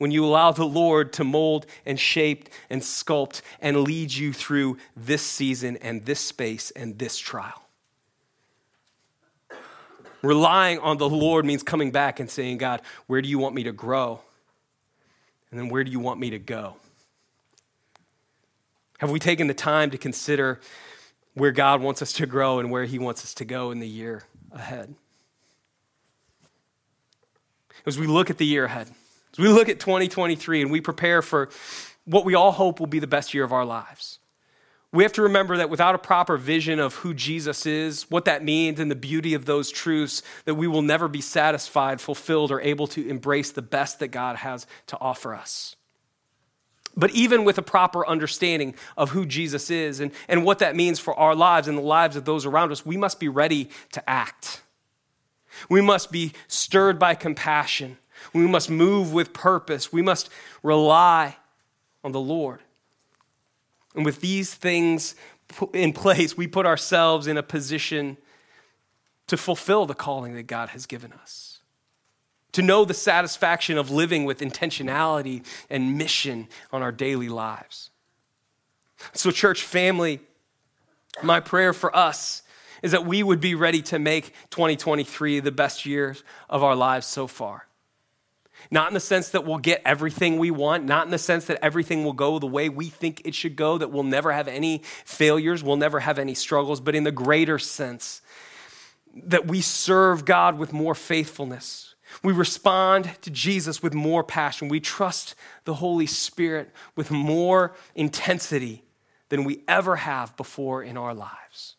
when 0.00 0.10
you 0.10 0.24
allow 0.24 0.50
the 0.50 0.64
Lord 0.64 1.12
to 1.14 1.24
mold 1.24 1.66
and 1.84 2.00
shape 2.00 2.48
and 2.70 2.80
sculpt 2.80 3.42
and 3.60 3.82
lead 3.82 4.12
you 4.12 4.32
through 4.32 4.78
this 4.96 5.22
season 5.22 5.76
and 5.78 6.04
this 6.06 6.20
space 6.20 6.70
and 6.70 6.98
this 6.98 7.18
trial. 7.18 7.62
Relying 10.22 10.78
on 10.80 10.98
the 10.98 11.08
Lord 11.08 11.44
means 11.44 11.62
coming 11.62 11.90
back 11.90 12.20
and 12.20 12.30
saying, 12.30 12.58
God, 12.58 12.82
where 13.06 13.22
do 13.22 13.28
you 13.28 13.38
want 13.38 13.54
me 13.54 13.64
to 13.64 13.72
grow? 13.72 14.20
And 15.50 15.58
then 15.58 15.68
where 15.68 15.82
do 15.82 15.90
you 15.90 16.00
want 16.00 16.20
me 16.20 16.30
to 16.30 16.38
go? 16.38 16.76
Have 18.98 19.10
we 19.10 19.18
taken 19.18 19.46
the 19.46 19.54
time 19.54 19.90
to 19.90 19.98
consider 19.98 20.60
where 21.34 21.52
God 21.52 21.80
wants 21.80 22.02
us 22.02 22.12
to 22.14 22.26
grow 22.26 22.58
and 22.58 22.70
where 22.70 22.84
He 22.84 22.98
wants 22.98 23.24
us 23.24 23.32
to 23.34 23.44
go 23.44 23.70
in 23.70 23.80
the 23.80 23.88
year 23.88 24.24
ahead? 24.52 24.94
As 27.86 27.98
we 27.98 28.06
look 28.06 28.28
at 28.28 28.36
the 28.36 28.44
year 28.44 28.66
ahead, 28.66 28.88
as 29.32 29.38
we 29.38 29.48
look 29.48 29.68
at 29.68 29.80
2023 29.80 30.62
and 30.62 30.70
we 30.70 30.82
prepare 30.82 31.22
for 31.22 31.48
what 32.04 32.24
we 32.24 32.34
all 32.34 32.52
hope 32.52 32.78
will 32.78 32.86
be 32.86 32.98
the 32.98 33.06
best 33.06 33.32
year 33.32 33.42
of 33.42 33.52
our 33.52 33.64
lives, 33.64 34.19
we 34.92 35.04
have 35.04 35.12
to 35.12 35.22
remember 35.22 35.56
that 35.58 35.70
without 35.70 35.94
a 35.94 35.98
proper 35.98 36.36
vision 36.36 36.80
of 36.80 36.94
who 36.96 37.14
Jesus 37.14 37.64
is, 37.64 38.10
what 38.10 38.24
that 38.24 38.42
means, 38.42 38.80
and 38.80 38.90
the 38.90 38.96
beauty 38.96 39.34
of 39.34 39.44
those 39.44 39.70
truths, 39.70 40.22
that 40.46 40.56
we 40.56 40.66
will 40.66 40.82
never 40.82 41.06
be 41.06 41.20
satisfied, 41.20 42.00
fulfilled, 42.00 42.50
or 42.50 42.60
able 42.60 42.88
to 42.88 43.08
embrace 43.08 43.52
the 43.52 43.62
best 43.62 44.00
that 44.00 44.08
God 44.08 44.36
has 44.36 44.66
to 44.88 44.98
offer 45.00 45.34
us. 45.34 45.76
But 46.96 47.12
even 47.12 47.44
with 47.44 47.56
a 47.56 47.62
proper 47.62 48.04
understanding 48.04 48.74
of 48.96 49.10
who 49.10 49.24
Jesus 49.24 49.70
is 49.70 50.00
and, 50.00 50.10
and 50.28 50.44
what 50.44 50.58
that 50.58 50.74
means 50.74 50.98
for 50.98 51.14
our 51.14 51.36
lives 51.36 51.68
and 51.68 51.78
the 51.78 51.82
lives 51.82 52.16
of 52.16 52.24
those 52.24 52.44
around 52.44 52.72
us, 52.72 52.84
we 52.84 52.96
must 52.96 53.20
be 53.20 53.28
ready 53.28 53.70
to 53.92 54.10
act. 54.10 54.62
We 55.68 55.80
must 55.80 56.10
be 56.10 56.32
stirred 56.48 56.98
by 56.98 57.14
compassion. 57.14 57.96
We 58.32 58.48
must 58.48 58.68
move 58.68 59.12
with 59.12 59.32
purpose. 59.32 59.92
We 59.92 60.02
must 60.02 60.30
rely 60.64 61.36
on 62.02 62.10
the 62.10 62.20
Lord. 62.20 62.60
And 63.94 64.04
with 64.04 64.20
these 64.20 64.54
things 64.54 65.14
in 65.72 65.92
place, 65.92 66.36
we 66.36 66.46
put 66.46 66.66
ourselves 66.66 67.26
in 67.26 67.36
a 67.36 67.42
position 67.42 68.16
to 69.26 69.36
fulfill 69.36 69.86
the 69.86 69.94
calling 69.94 70.34
that 70.34 70.44
God 70.44 70.70
has 70.70 70.86
given 70.86 71.12
us. 71.12 71.58
To 72.52 72.62
know 72.62 72.84
the 72.84 72.94
satisfaction 72.94 73.78
of 73.78 73.90
living 73.90 74.24
with 74.24 74.40
intentionality 74.40 75.44
and 75.68 75.96
mission 75.96 76.48
on 76.72 76.82
our 76.82 76.90
daily 76.90 77.28
lives. 77.28 77.90
So, 79.12 79.30
church 79.30 79.62
family, 79.62 80.20
my 81.22 81.40
prayer 81.40 81.72
for 81.72 81.94
us 81.96 82.42
is 82.82 82.92
that 82.92 83.06
we 83.06 83.22
would 83.22 83.40
be 83.40 83.54
ready 83.54 83.82
to 83.82 83.98
make 83.98 84.34
2023 84.50 85.40
the 85.40 85.52
best 85.52 85.86
year 85.86 86.16
of 86.48 86.64
our 86.64 86.74
lives 86.74 87.06
so 87.06 87.26
far. 87.26 87.66
Not 88.70 88.88
in 88.88 88.94
the 88.94 89.00
sense 89.00 89.30
that 89.30 89.44
we'll 89.44 89.58
get 89.58 89.82
everything 89.84 90.38
we 90.38 90.50
want, 90.50 90.84
not 90.84 91.04
in 91.04 91.10
the 91.10 91.18
sense 91.18 91.46
that 91.46 91.58
everything 91.62 92.04
will 92.04 92.12
go 92.12 92.38
the 92.38 92.46
way 92.46 92.68
we 92.68 92.88
think 92.88 93.22
it 93.24 93.34
should 93.34 93.56
go, 93.56 93.78
that 93.78 93.90
we'll 93.90 94.02
never 94.02 94.32
have 94.32 94.48
any 94.48 94.82
failures, 95.04 95.62
we'll 95.62 95.76
never 95.76 96.00
have 96.00 96.18
any 96.18 96.34
struggles, 96.34 96.80
but 96.80 96.94
in 96.94 97.04
the 97.04 97.12
greater 97.12 97.58
sense 97.58 98.22
that 99.14 99.46
we 99.46 99.60
serve 99.60 100.24
God 100.24 100.58
with 100.58 100.72
more 100.72 100.94
faithfulness. 100.94 101.94
We 102.22 102.32
respond 102.32 103.10
to 103.22 103.30
Jesus 103.30 103.82
with 103.82 103.94
more 103.94 104.24
passion. 104.24 104.68
We 104.68 104.80
trust 104.80 105.34
the 105.64 105.74
Holy 105.74 106.06
Spirit 106.06 106.70
with 106.96 107.10
more 107.10 107.74
intensity 107.94 108.84
than 109.28 109.44
we 109.44 109.62
ever 109.68 109.96
have 109.96 110.36
before 110.36 110.82
in 110.82 110.96
our 110.96 111.14
lives. 111.14 111.76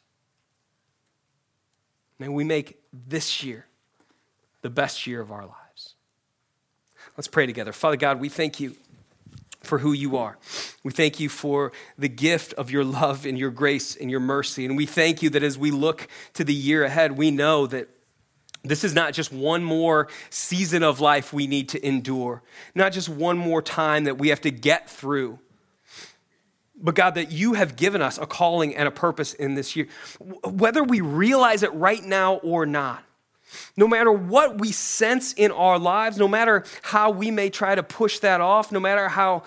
May 2.17 2.29
we 2.29 2.43
make 2.43 2.79
this 2.93 3.43
year 3.43 3.65
the 4.61 4.69
best 4.69 5.05
year 5.07 5.21
of 5.21 5.31
our 5.31 5.45
lives. 5.45 5.60
Let's 7.17 7.27
pray 7.27 7.45
together. 7.45 7.71
Father 7.71 7.97
God, 7.97 8.19
we 8.19 8.29
thank 8.29 8.59
you 8.59 8.75
for 9.61 9.77
who 9.77 9.93
you 9.93 10.17
are. 10.17 10.37
We 10.83 10.91
thank 10.91 11.19
you 11.19 11.29
for 11.29 11.71
the 11.97 12.09
gift 12.09 12.53
of 12.53 12.71
your 12.71 12.83
love 12.83 13.25
and 13.25 13.37
your 13.37 13.51
grace 13.51 13.95
and 13.95 14.09
your 14.09 14.19
mercy. 14.19 14.65
And 14.65 14.75
we 14.75 14.85
thank 14.85 15.21
you 15.21 15.29
that 15.31 15.43
as 15.43 15.57
we 15.57 15.71
look 15.71 16.07
to 16.33 16.43
the 16.43 16.53
year 16.53 16.83
ahead, 16.83 17.17
we 17.17 17.31
know 17.31 17.67
that 17.67 17.87
this 18.63 18.83
is 18.83 18.93
not 18.93 19.13
just 19.13 19.31
one 19.31 19.63
more 19.63 20.07
season 20.29 20.83
of 20.83 20.99
life 20.99 21.33
we 21.33 21.47
need 21.47 21.69
to 21.69 21.85
endure, 21.85 22.43
not 22.75 22.91
just 22.91 23.09
one 23.09 23.37
more 23.37 23.61
time 23.61 24.03
that 24.03 24.17
we 24.17 24.29
have 24.29 24.41
to 24.41 24.51
get 24.51 24.89
through. 24.89 25.39
But 26.75 26.95
God, 26.95 27.15
that 27.15 27.31
you 27.31 27.53
have 27.53 27.75
given 27.75 28.01
us 28.01 28.17
a 28.17 28.25
calling 28.25 28.75
and 28.75 28.87
a 28.87 28.91
purpose 28.91 29.33
in 29.33 29.55
this 29.55 29.75
year, 29.75 29.87
whether 30.43 30.83
we 30.83 31.01
realize 31.01 31.63
it 31.63 31.73
right 31.73 32.03
now 32.03 32.35
or 32.35 32.65
not. 32.65 33.03
No 33.75 33.87
matter 33.87 34.11
what 34.11 34.59
we 34.59 34.71
sense 34.71 35.33
in 35.33 35.51
our 35.51 35.79
lives, 35.79 36.17
no 36.17 36.27
matter 36.27 36.63
how 36.81 37.11
we 37.11 37.31
may 37.31 37.49
try 37.49 37.75
to 37.75 37.83
push 37.83 38.19
that 38.19 38.41
off, 38.41 38.71
no 38.71 38.79
matter 38.79 39.07
how 39.07 39.43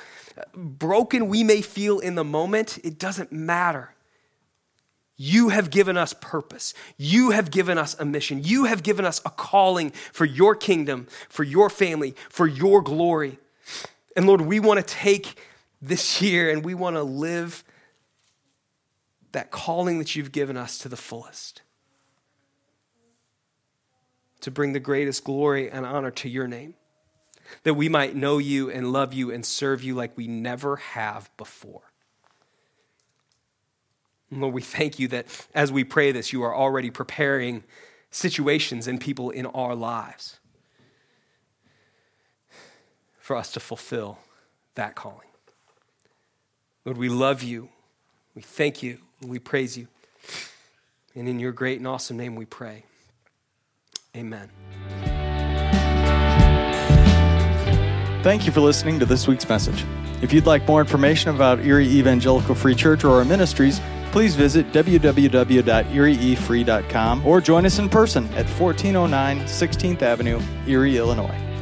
broken 0.54 1.28
we 1.28 1.44
may 1.44 1.60
feel 1.60 1.98
in 1.98 2.14
the 2.14 2.24
moment, 2.24 2.78
it 2.84 2.98
doesn't 2.98 3.32
matter. 3.32 3.94
You 5.16 5.50
have 5.50 5.70
given 5.70 5.96
us 5.96 6.12
purpose. 6.12 6.74
You 6.96 7.30
have 7.30 7.50
given 7.50 7.78
us 7.78 7.94
a 7.98 8.04
mission. 8.04 8.42
You 8.42 8.64
have 8.64 8.82
given 8.82 9.04
us 9.04 9.20
a 9.24 9.30
calling 9.30 9.90
for 9.90 10.24
your 10.24 10.56
kingdom, 10.56 11.06
for 11.28 11.44
your 11.44 11.70
family, 11.70 12.16
for 12.28 12.46
your 12.46 12.82
glory. 12.82 13.38
And 14.16 14.26
Lord, 14.26 14.40
we 14.40 14.58
want 14.58 14.80
to 14.80 14.94
take 14.94 15.40
this 15.80 16.20
year 16.20 16.50
and 16.50 16.64
we 16.64 16.74
want 16.74 16.96
to 16.96 17.02
live 17.02 17.62
that 19.32 19.50
calling 19.50 19.98
that 19.98 20.16
you've 20.16 20.32
given 20.32 20.56
us 20.56 20.78
to 20.78 20.88
the 20.88 20.96
fullest 20.96 21.62
to 24.44 24.50
bring 24.50 24.74
the 24.74 24.80
greatest 24.80 25.24
glory 25.24 25.70
and 25.70 25.86
honor 25.86 26.10
to 26.10 26.28
your 26.28 26.46
name, 26.46 26.74
that 27.62 27.72
we 27.72 27.88
might 27.88 28.14
know 28.14 28.36
you 28.36 28.70
and 28.70 28.92
love 28.92 29.14
you 29.14 29.30
and 29.30 29.44
serve 29.44 29.82
you 29.82 29.94
like 29.94 30.14
we 30.18 30.26
never 30.28 30.76
have 30.76 31.34
before. 31.38 31.80
Lord, 34.30 34.52
we 34.52 34.60
thank 34.60 34.98
you 34.98 35.08
that 35.08 35.26
as 35.54 35.72
we 35.72 35.82
pray 35.82 36.12
this, 36.12 36.30
you 36.30 36.42
are 36.42 36.54
already 36.54 36.90
preparing 36.90 37.64
situations 38.10 38.86
and 38.86 39.00
people 39.00 39.30
in 39.30 39.46
our 39.46 39.74
lives 39.74 40.38
for 43.18 43.34
us 43.34 43.50
to 43.52 43.60
fulfill 43.60 44.18
that 44.74 44.94
calling. 44.94 45.28
Lord, 46.84 46.98
we 46.98 47.08
love 47.08 47.42
you. 47.42 47.70
We 48.34 48.42
thank 48.42 48.82
you. 48.82 48.98
We 49.22 49.38
praise 49.38 49.78
you. 49.78 49.88
And 51.14 51.28
in 51.28 51.38
your 51.38 51.52
great 51.52 51.78
and 51.78 51.88
awesome 51.88 52.18
name 52.18 52.36
we 52.36 52.44
pray. 52.44 52.84
Amen. 54.16 54.48
Thank 58.22 58.46
you 58.46 58.52
for 58.52 58.60
listening 58.60 59.00
to 59.00 59.06
this 59.06 59.28
week's 59.28 59.48
message. 59.48 59.84
If 60.22 60.32
you'd 60.32 60.46
like 60.46 60.66
more 60.66 60.80
information 60.80 61.34
about 61.34 61.62
Erie 61.64 61.86
Evangelical 61.86 62.54
Free 62.54 62.74
Church 62.74 63.04
or 63.04 63.18
our 63.18 63.24
ministries, 63.24 63.80
please 64.12 64.34
visit 64.34 64.72
www.erieefree.com 64.72 67.26
or 67.26 67.40
join 67.40 67.66
us 67.66 67.78
in 67.78 67.88
person 67.88 68.24
at 68.28 68.48
1409 68.48 69.40
16th 69.40 70.02
Avenue, 70.02 70.40
Erie, 70.66 70.96
Illinois. 70.96 71.53